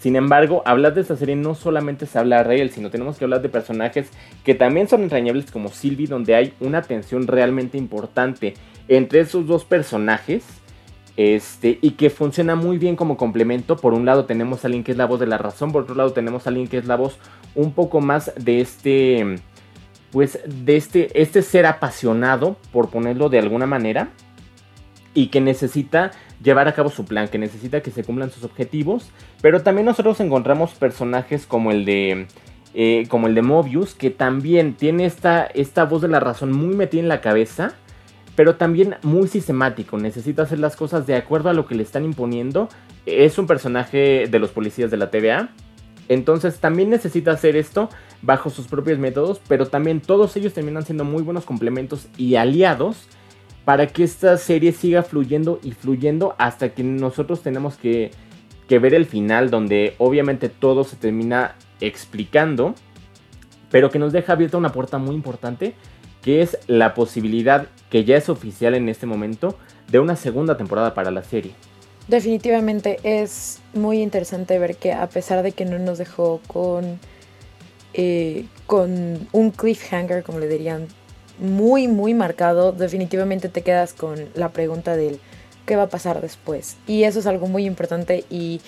Sin 0.00 0.16
embargo, 0.16 0.62
hablar 0.64 0.94
de 0.94 1.02
esta 1.02 1.16
serie 1.16 1.36
no 1.36 1.54
solamente 1.54 2.06
es 2.06 2.16
hablar 2.16 2.48
de 2.48 2.62
él, 2.62 2.70
sino 2.70 2.90
tenemos 2.90 3.18
que 3.18 3.24
hablar 3.24 3.42
de 3.42 3.50
personajes 3.50 4.08
que 4.44 4.54
también 4.54 4.88
son 4.88 5.02
entrañables 5.02 5.50
como 5.50 5.68
Sylvie, 5.68 6.06
donde 6.06 6.34
hay 6.34 6.54
una 6.60 6.80
tensión 6.80 7.26
realmente 7.26 7.76
importante 7.76 8.54
entre 8.88 9.20
esos 9.20 9.46
dos 9.46 9.64
personajes. 9.64 10.44
Este, 11.22 11.78
y 11.82 11.90
que 11.90 12.08
funciona 12.08 12.54
muy 12.54 12.78
bien 12.78 12.96
como 12.96 13.18
complemento. 13.18 13.76
Por 13.76 13.92
un 13.92 14.06
lado 14.06 14.24
tenemos 14.24 14.64
a 14.64 14.68
alguien 14.68 14.82
que 14.82 14.92
es 14.92 14.96
la 14.96 15.04
voz 15.04 15.20
de 15.20 15.26
la 15.26 15.36
razón, 15.36 15.70
por 15.70 15.82
otro 15.82 15.94
lado 15.94 16.14
tenemos 16.14 16.46
a 16.46 16.48
alguien 16.48 16.66
que 16.66 16.78
es 16.78 16.86
la 16.86 16.96
voz 16.96 17.18
un 17.54 17.74
poco 17.74 18.00
más 18.00 18.32
de 18.38 18.62
este, 18.62 19.36
pues 20.12 20.40
de 20.46 20.78
este, 20.78 21.20
este 21.20 21.42
ser 21.42 21.66
apasionado, 21.66 22.56
por 22.72 22.88
ponerlo 22.88 23.28
de 23.28 23.38
alguna 23.38 23.66
manera, 23.66 24.08
y 25.12 25.26
que 25.26 25.42
necesita 25.42 26.12
llevar 26.42 26.68
a 26.68 26.72
cabo 26.72 26.88
su 26.88 27.04
plan, 27.04 27.28
que 27.28 27.36
necesita 27.36 27.82
que 27.82 27.90
se 27.90 28.02
cumplan 28.02 28.30
sus 28.30 28.44
objetivos. 28.44 29.10
Pero 29.42 29.62
también 29.62 29.84
nosotros 29.84 30.20
encontramos 30.20 30.70
personajes 30.70 31.44
como 31.44 31.70
el 31.70 31.84
de. 31.84 32.28
Eh, 32.72 33.04
como 33.10 33.26
el 33.26 33.34
de 33.34 33.42
Mobius, 33.42 33.94
que 33.94 34.08
también 34.08 34.72
tiene 34.72 35.04
esta, 35.04 35.44
esta 35.44 35.84
voz 35.84 36.00
de 36.00 36.08
la 36.08 36.20
razón 36.20 36.52
muy 36.52 36.74
metida 36.74 37.02
en 37.02 37.08
la 37.08 37.20
cabeza, 37.20 37.74
pero 38.40 38.56
también 38.56 38.96
muy 39.02 39.28
sistemático. 39.28 39.98
Necesita 39.98 40.44
hacer 40.44 40.60
las 40.60 40.74
cosas 40.74 41.06
de 41.06 41.14
acuerdo 41.14 41.50
a 41.50 41.52
lo 41.52 41.66
que 41.66 41.74
le 41.74 41.82
están 41.82 42.06
imponiendo. 42.06 42.70
Es 43.04 43.36
un 43.36 43.46
personaje 43.46 44.28
de 44.30 44.38
los 44.38 44.48
policías 44.48 44.90
de 44.90 44.96
la 44.96 45.10
TVA. 45.10 45.50
Entonces 46.08 46.58
también 46.58 46.88
necesita 46.88 47.32
hacer 47.32 47.54
esto 47.54 47.90
bajo 48.22 48.48
sus 48.48 48.66
propios 48.66 48.98
métodos, 48.98 49.42
pero 49.46 49.66
también 49.66 50.00
todos 50.00 50.38
ellos 50.38 50.54
terminan 50.54 50.86
siendo 50.86 51.04
muy 51.04 51.22
buenos 51.22 51.44
complementos 51.44 52.08
y 52.16 52.36
aliados 52.36 53.08
para 53.66 53.88
que 53.88 54.04
esta 54.04 54.38
serie 54.38 54.72
siga 54.72 55.02
fluyendo 55.02 55.60
y 55.62 55.72
fluyendo 55.72 56.34
hasta 56.38 56.70
que 56.70 56.82
nosotros 56.82 57.42
tenemos 57.42 57.76
que, 57.76 58.10
ver 58.70 58.94
el 58.94 59.04
final 59.04 59.50
donde 59.50 59.96
obviamente 59.98 60.48
todo 60.48 60.84
se 60.84 60.96
termina 60.96 61.56
explicando, 61.82 62.74
pero 63.70 63.90
que 63.90 63.98
nos 63.98 64.14
deja 64.14 64.32
abierta 64.32 64.56
una 64.56 64.72
puerta 64.72 64.96
muy 64.96 65.14
importante 65.14 65.74
que 66.22 66.42
es 66.42 66.58
la 66.66 66.94
posibilidad 66.94 67.66
que 67.90 68.04
ya 68.04 68.16
es 68.16 68.28
oficial 68.28 68.74
en 68.74 68.88
este 68.88 69.06
momento 69.06 69.56
de 69.90 69.98
una 69.98 70.16
segunda 70.16 70.56
temporada 70.56 70.94
para 70.94 71.10
la 71.10 71.22
serie. 71.22 71.52
Definitivamente 72.08 72.98
es 73.02 73.60
muy 73.74 74.02
interesante 74.02 74.58
ver 74.58 74.76
que 74.76 74.92
a 74.92 75.08
pesar 75.08 75.42
de 75.42 75.52
que 75.52 75.64
no 75.64 75.78
nos 75.78 75.98
dejó 75.98 76.40
con, 76.46 76.98
eh, 77.94 78.46
con 78.66 79.28
un 79.32 79.50
cliffhanger, 79.50 80.22
como 80.22 80.38
le 80.38 80.48
dirían 80.48 80.88
muy, 81.38 81.88
muy 81.88 82.14
marcado, 82.14 82.72
definitivamente 82.72 83.48
te 83.48 83.62
quedas 83.62 83.92
con 83.92 84.28
la 84.34 84.50
pregunta 84.50 84.96
del 84.96 85.20
qué 85.66 85.76
va 85.76 85.84
a 85.84 85.88
pasar 85.88 86.20
después. 86.20 86.76
Y 86.86 87.04
eso 87.04 87.20
es 87.20 87.26
algo 87.26 87.46
muy 87.46 87.64
importante 87.64 88.24
y 88.28 88.60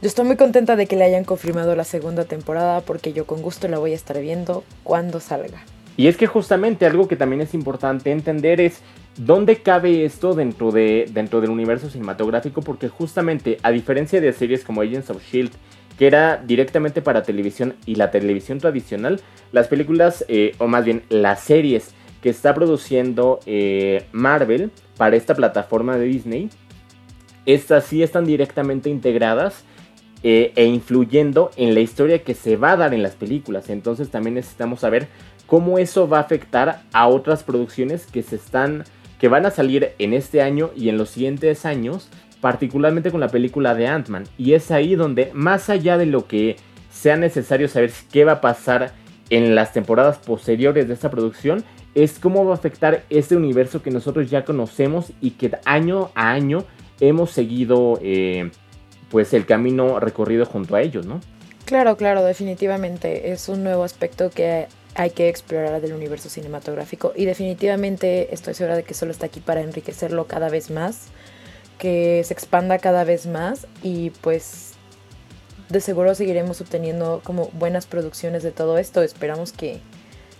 yo 0.00 0.08
estoy 0.08 0.24
muy 0.24 0.36
contenta 0.36 0.74
de 0.76 0.86
que 0.86 0.96
le 0.96 1.04
hayan 1.04 1.24
confirmado 1.24 1.76
la 1.76 1.84
segunda 1.84 2.24
temporada 2.24 2.80
porque 2.80 3.12
yo 3.12 3.26
con 3.26 3.42
gusto 3.42 3.68
la 3.68 3.78
voy 3.78 3.92
a 3.92 3.96
estar 3.96 4.20
viendo 4.20 4.64
cuando 4.84 5.20
salga. 5.20 5.64
Y 5.96 6.06
es 6.06 6.16
que 6.16 6.26
justamente 6.26 6.86
algo 6.86 7.08
que 7.08 7.16
también 7.16 7.42
es 7.42 7.54
importante 7.54 8.10
entender 8.10 8.60
es 8.60 8.80
dónde 9.16 9.56
cabe 9.56 10.04
esto 10.04 10.34
dentro, 10.34 10.72
de, 10.72 11.06
dentro 11.12 11.40
del 11.40 11.50
universo 11.50 11.90
cinematográfico 11.90 12.62
porque 12.62 12.88
justamente 12.88 13.58
a 13.62 13.70
diferencia 13.70 14.20
de 14.20 14.32
series 14.32 14.64
como 14.64 14.80
Agents 14.80 15.10
of 15.10 15.22
Shield 15.22 15.52
que 15.98 16.06
era 16.06 16.38
directamente 16.38 17.02
para 17.02 17.22
televisión 17.22 17.74
y 17.84 17.96
la 17.96 18.10
televisión 18.10 18.58
tradicional, 18.58 19.20
las 19.52 19.68
películas, 19.68 20.24
eh, 20.28 20.54
o 20.58 20.66
más 20.66 20.84
bien 20.84 21.02
las 21.10 21.40
series 21.40 21.94
que 22.22 22.30
está 22.30 22.54
produciendo 22.54 23.40
eh, 23.46 24.06
Marvel 24.12 24.70
para 24.96 25.16
esta 25.16 25.34
plataforma 25.34 25.96
de 25.96 26.06
Disney, 26.06 26.50
estas 27.44 27.84
sí 27.84 28.02
están 28.02 28.24
directamente 28.24 28.88
integradas 28.88 29.64
eh, 30.22 30.52
e 30.54 30.66
influyendo 30.66 31.50
en 31.56 31.74
la 31.74 31.80
historia 31.80 32.22
que 32.22 32.34
se 32.34 32.56
va 32.56 32.72
a 32.72 32.76
dar 32.76 32.94
en 32.94 33.02
las 33.02 33.16
películas. 33.16 33.68
Entonces 33.70 34.08
también 34.08 34.34
necesitamos 34.34 34.80
saber 34.80 35.08
cómo 35.52 35.76
eso 35.76 36.08
va 36.08 36.16
a 36.16 36.22
afectar 36.22 36.80
a 36.94 37.08
otras 37.08 37.42
producciones 37.42 38.06
que 38.06 38.22
se 38.22 38.36
están 38.36 38.84
que 39.20 39.28
van 39.28 39.44
a 39.44 39.50
salir 39.50 39.90
en 39.98 40.14
este 40.14 40.40
año 40.40 40.70
y 40.74 40.88
en 40.88 40.96
los 40.96 41.10
siguientes 41.10 41.66
años 41.66 42.08
particularmente 42.40 43.10
con 43.10 43.20
la 43.20 43.28
película 43.28 43.74
de 43.74 43.86
Ant-Man. 43.86 44.24
Y 44.38 44.54
es 44.54 44.70
ahí 44.70 44.94
donde, 44.94 45.30
más 45.34 45.68
allá 45.68 45.98
de 45.98 46.06
lo 46.06 46.26
que 46.26 46.56
sea 46.90 47.18
necesario 47.18 47.68
saber 47.68 47.92
qué 48.10 48.24
va 48.24 48.32
a 48.32 48.40
pasar 48.40 48.92
en 49.28 49.54
las 49.54 49.74
temporadas 49.74 50.16
posteriores 50.16 50.88
de 50.88 50.94
esta 50.94 51.10
producción, 51.10 51.62
es 51.94 52.18
cómo 52.18 52.46
va 52.46 52.52
a 52.52 52.56
afectar 52.56 53.04
este 53.10 53.36
universo 53.36 53.82
que 53.82 53.90
nosotros 53.90 54.30
ya 54.30 54.46
conocemos 54.46 55.12
y 55.20 55.32
que 55.32 55.52
año 55.66 56.12
a 56.14 56.30
año 56.30 56.64
hemos 56.98 57.30
seguido 57.30 57.98
eh, 58.00 58.50
pues 59.10 59.34
el 59.34 59.44
camino 59.44 60.00
recorrido 60.00 60.46
junto 60.46 60.76
a 60.76 60.80
ellos, 60.80 61.04
¿no? 61.04 61.20
Claro, 61.66 61.98
claro, 61.98 62.24
definitivamente 62.24 63.32
es 63.32 63.50
un 63.50 63.62
nuevo 63.62 63.84
aspecto 63.84 64.30
que 64.30 64.66
hay 64.94 65.10
que 65.10 65.28
explorar 65.28 65.80
del 65.80 65.92
universo 65.92 66.28
cinematográfico 66.28 67.12
y 67.16 67.24
definitivamente 67.24 68.34
estoy 68.34 68.54
segura 68.54 68.76
de 68.76 68.82
que 68.82 68.94
solo 68.94 69.12
está 69.12 69.26
aquí 69.26 69.40
para 69.40 69.62
enriquecerlo 69.62 70.26
cada 70.26 70.48
vez 70.48 70.70
más 70.70 71.08
que 71.82 72.22
se 72.24 72.32
expanda 72.32 72.78
cada 72.78 73.02
vez 73.02 73.26
más 73.26 73.66
y 73.82 74.10
pues 74.20 74.74
de 75.68 75.80
seguro 75.80 76.14
seguiremos 76.14 76.60
obteniendo 76.60 77.20
como 77.24 77.48
buenas 77.54 77.86
producciones 77.86 78.44
de 78.44 78.52
todo 78.52 78.78
esto. 78.78 79.02
Esperamos 79.02 79.52
que 79.52 79.80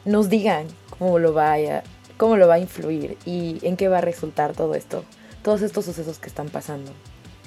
nos 0.04 0.28
digan 0.28 0.68
cómo 0.96 1.18
lo 1.18 1.32
vaya, 1.32 1.82
cómo 2.16 2.36
lo 2.36 2.46
va 2.46 2.54
a 2.54 2.58
influir 2.60 3.16
y 3.24 3.58
en 3.62 3.76
qué 3.76 3.88
va 3.88 3.98
a 3.98 4.02
resultar 4.02 4.52
todo 4.52 4.76
esto, 4.76 5.04
todos 5.42 5.62
estos 5.62 5.84
sucesos 5.84 6.20
que 6.20 6.28
están 6.28 6.48
pasando. 6.48 6.92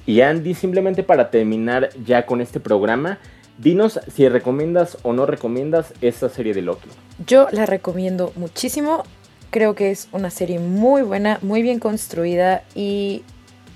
Y 0.05 0.19
Andy, 0.19 0.55
simplemente 0.55 1.01
para 1.01 1.31
terminar 1.31 1.89
ya 2.03 2.25
con 2.25 2.41
este 2.41 2.59
programa, 2.59 3.19
dinos 3.57 3.99
si 4.13 4.27
recomiendas 4.27 4.97
o 5.03 5.13
no 5.13 5.25
recomiendas 5.25 5.93
esta 6.01 6.29
serie 6.29 6.53
de 6.53 6.61
Loki. 6.61 6.89
Yo 7.25 7.47
la 7.51 7.65
recomiendo 7.65 8.33
muchísimo. 8.35 9.03
Creo 9.51 9.75
que 9.75 9.91
es 9.91 10.09
una 10.11 10.29
serie 10.29 10.59
muy 10.59 11.01
buena, 11.01 11.39
muy 11.41 11.61
bien 11.61 11.79
construida 11.79 12.63
y 12.75 13.23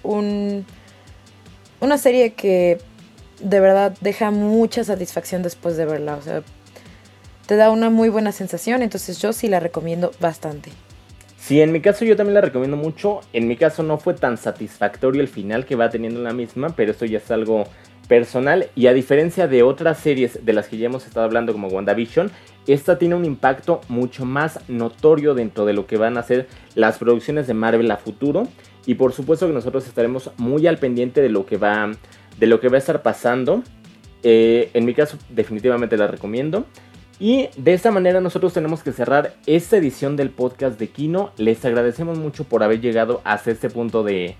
un, 0.03 0.65
una 1.79 1.97
serie 1.97 2.33
que 2.33 2.79
de 3.41 3.59
verdad 3.59 3.95
deja 4.01 4.31
mucha 4.31 4.83
satisfacción 4.83 5.41
después 5.41 5.77
de 5.77 5.85
verla. 5.85 6.15
O 6.15 6.21
sea, 6.21 6.43
te 7.45 7.55
da 7.55 7.71
una 7.71 7.89
muy 7.89 8.09
buena 8.09 8.31
sensación, 8.31 8.81
entonces 8.81 9.19
yo 9.21 9.33
sí 9.33 9.47
la 9.47 9.59
recomiendo 9.59 10.11
bastante. 10.19 10.71
Sí, 11.39 11.61
en 11.61 11.71
mi 11.71 11.81
caso 11.81 12.05
yo 12.05 12.15
también 12.15 12.35
la 12.35 12.41
recomiendo 12.41 12.75
mucho. 12.77 13.21
En 13.31 13.47
mi 13.47 13.55
caso 13.55 13.81
no 13.81 13.97
fue 13.97 14.13
tan 14.13 14.37
satisfactorio 14.37 15.21
el 15.21 15.29
final 15.29 15.65
que 15.65 15.75
va 15.75 15.89
teniendo 15.89 16.21
la 16.21 16.33
misma, 16.33 16.75
pero 16.75 16.91
esto 16.91 17.05
ya 17.05 17.19
es 17.19 17.31
algo 17.31 17.63
personal. 18.09 18.69
Y 18.75 18.87
a 18.87 18.93
diferencia 18.93 19.47
de 19.47 19.63
otras 19.63 19.99
series 19.99 20.45
de 20.45 20.51
las 20.51 20.67
que 20.67 20.77
ya 20.77 20.87
hemos 20.87 21.05
estado 21.05 21.25
hablando 21.25 21.53
como 21.53 21.69
WandaVision, 21.69 22.29
esta 22.67 22.99
tiene 22.99 23.15
un 23.15 23.23
impacto 23.23 23.79
mucho 23.87 24.25
más 24.25 24.59
notorio 24.67 25.33
dentro 25.33 25.65
de 25.65 25.71
lo 25.71 25.87
que 25.87 25.95
van 25.95 26.17
a 26.17 26.23
ser 26.23 26.47
las 26.75 26.97
producciones 26.97 27.47
de 27.47 27.53
Marvel 27.53 27.89
a 27.91 27.97
futuro. 27.97 28.49
Y 28.85 28.95
por 28.95 29.13
supuesto 29.13 29.47
que 29.47 29.53
nosotros 29.53 29.87
estaremos 29.87 30.31
muy 30.35 30.67
al 30.67 30.77
pendiente 30.77 31.21
de 31.21 31.29
lo 31.29 31.45
que 31.45 31.55
va, 31.55 31.91
de 32.37 32.47
lo 32.47 32.59
que 32.59 32.67
va 32.67 32.75
a 32.75 32.79
estar 32.79 33.01
pasando. 33.01 33.63
Eh, 34.23 34.71
en 34.73 34.83
mi 34.83 34.93
caso, 34.93 35.17
definitivamente 35.29 35.95
la 35.95 36.07
recomiendo. 36.07 36.65
Y 37.19 37.49
de 37.57 37.73
esta 37.73 37.91
manera 37.91 38.21
nosotros 38.21 38.53
tenemos 38.53 38.81
que 38.81 38.93
cerrar 38.93 39.35
esta 39.45 39.77
edición 39.77 40.15
del 40.15 40.29
podcast 40.29 40.79
de 40.79 40.87
Kino. 40.87 41.31
Les 41.37 41.63
agradecemos 41.65 42.17
mucho 42.17 42.45
por 42.45 42.63
haber 42.63 42.81
llegado 42.81 43.21
hasta 43.25 43.51
este 43.51 43.69
punto 43.69 44.03
de, 44.03 44.35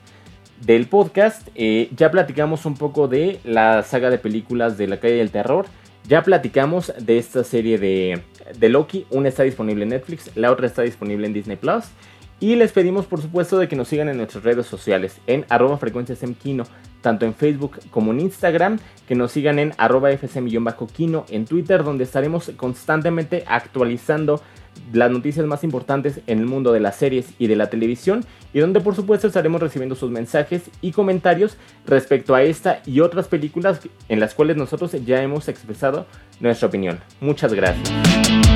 del 0.62 0.88
podcast. 0.88 1.48
Eh, 1.56 1.90
ya 1.96 2.12
platicamos 2.12 2.66
un 2.66 2.76
poco 2.76 3.08
de 3.08 3.40
la 3.44 3.84
saga 3.84 4.10
de 4.10 4.18
películas 4.18 4.78
de 4.78 4.88
la 4.88 5.00
calle 5.00 5.16
del 5.16 5.32
terror. 5.32 5.66
Ya 6.08 6.24
platicamos 6.24 6.94
de 7.00 7.18
esta 7.18 7.44
serie 7.44 7.78
de, 7.78 8.22
de 8.58 8.70
Loki. 8.70 9.06
Una 9.10 9.30
está 9.30 9.44
disponible 9.44 9.84
en 9.84 9.90
Netflix, 9.90 10.32
la 10.36 10.52
otra 10.52 10.68
está 10.68 10.82
disponible 10.82 11.28
en 11.28 11.34
Disney 11.34 11.58
Plus. 11.58 11.86
Y 12.42 12.56
les 12.56 12.72
pedimos 12.72 13.06
por 13.06 13.22
supuesto 13.22 13.58
de 13.58 13.68
que 13.68 13.76
nos 13.76 13.90
sigan 13.90 14.08
en 14.08 14.18
nuestras 14.18 14.44
redes 14.44 14.66
sociales 14.66 15.20
en 15.28 15.46
arroba 15.50 15.78
frecuenciasemquino, 15.78 16.64
tanto 17.02 17.26
en 17.26 17.34
Facebook 17.34 17.80
como 17.92 18.12
en 18.14 18.22
Instagram, 18.22 18.80
que 19.08 19.16
nos 19.16 19.34
sigan 19.34 19.60
en 19.60 19.74
arroba 19.78 20.10
fsm-kino 20.12 21.26
en 21.30 21.46
Twitter, 21.46 21.84
donde 21.84 22.06
estaremos 22.06 22.52
constantemente 22.56 23.44
actualizando 23.46 24.42
las 24.94 25.12
noticias 25.12 25.46
más 25.46 25.64
importantes 25.64 26.22
en 26.28 26.40
el 26.40 26.46
mundo 26.46 26.72
de 26.72 26.80
las 26.80 26.96
series 26.96 27.34
y 27.38 27.48
de 27.48 27.56
la 27.56 27.70
televisión, 27.70 28.26
y 28.54 28.60
donde 28.60 28.82
por 28.82 28.96
supuesto 28.96 29.28
estaremos 29.28 29.62
recibiendo 29.62 29.96
sus 29.96 30.12
mensajes 30.12 30.70
y 30.82 30.92
comentarios 30.92 31.58
respecto 31.86 32.36
a 32.36 32.44
esta 32.44 32.82
y 32.86 33.00
otras 33.02 33.28
películas 33.28 33.80
en 34.08 34.20
las 34.20 34.34
cuales 34.34 34.58
nosotros 34.58 34.96
ya 35.06 35.22
hemos 35.22 35.48
expresado 35.48 36.06
nuestra 36.40 36.68
opinión. 36.68 37.00
Muchas 37.22 37.54
gracias. 37.54 38.49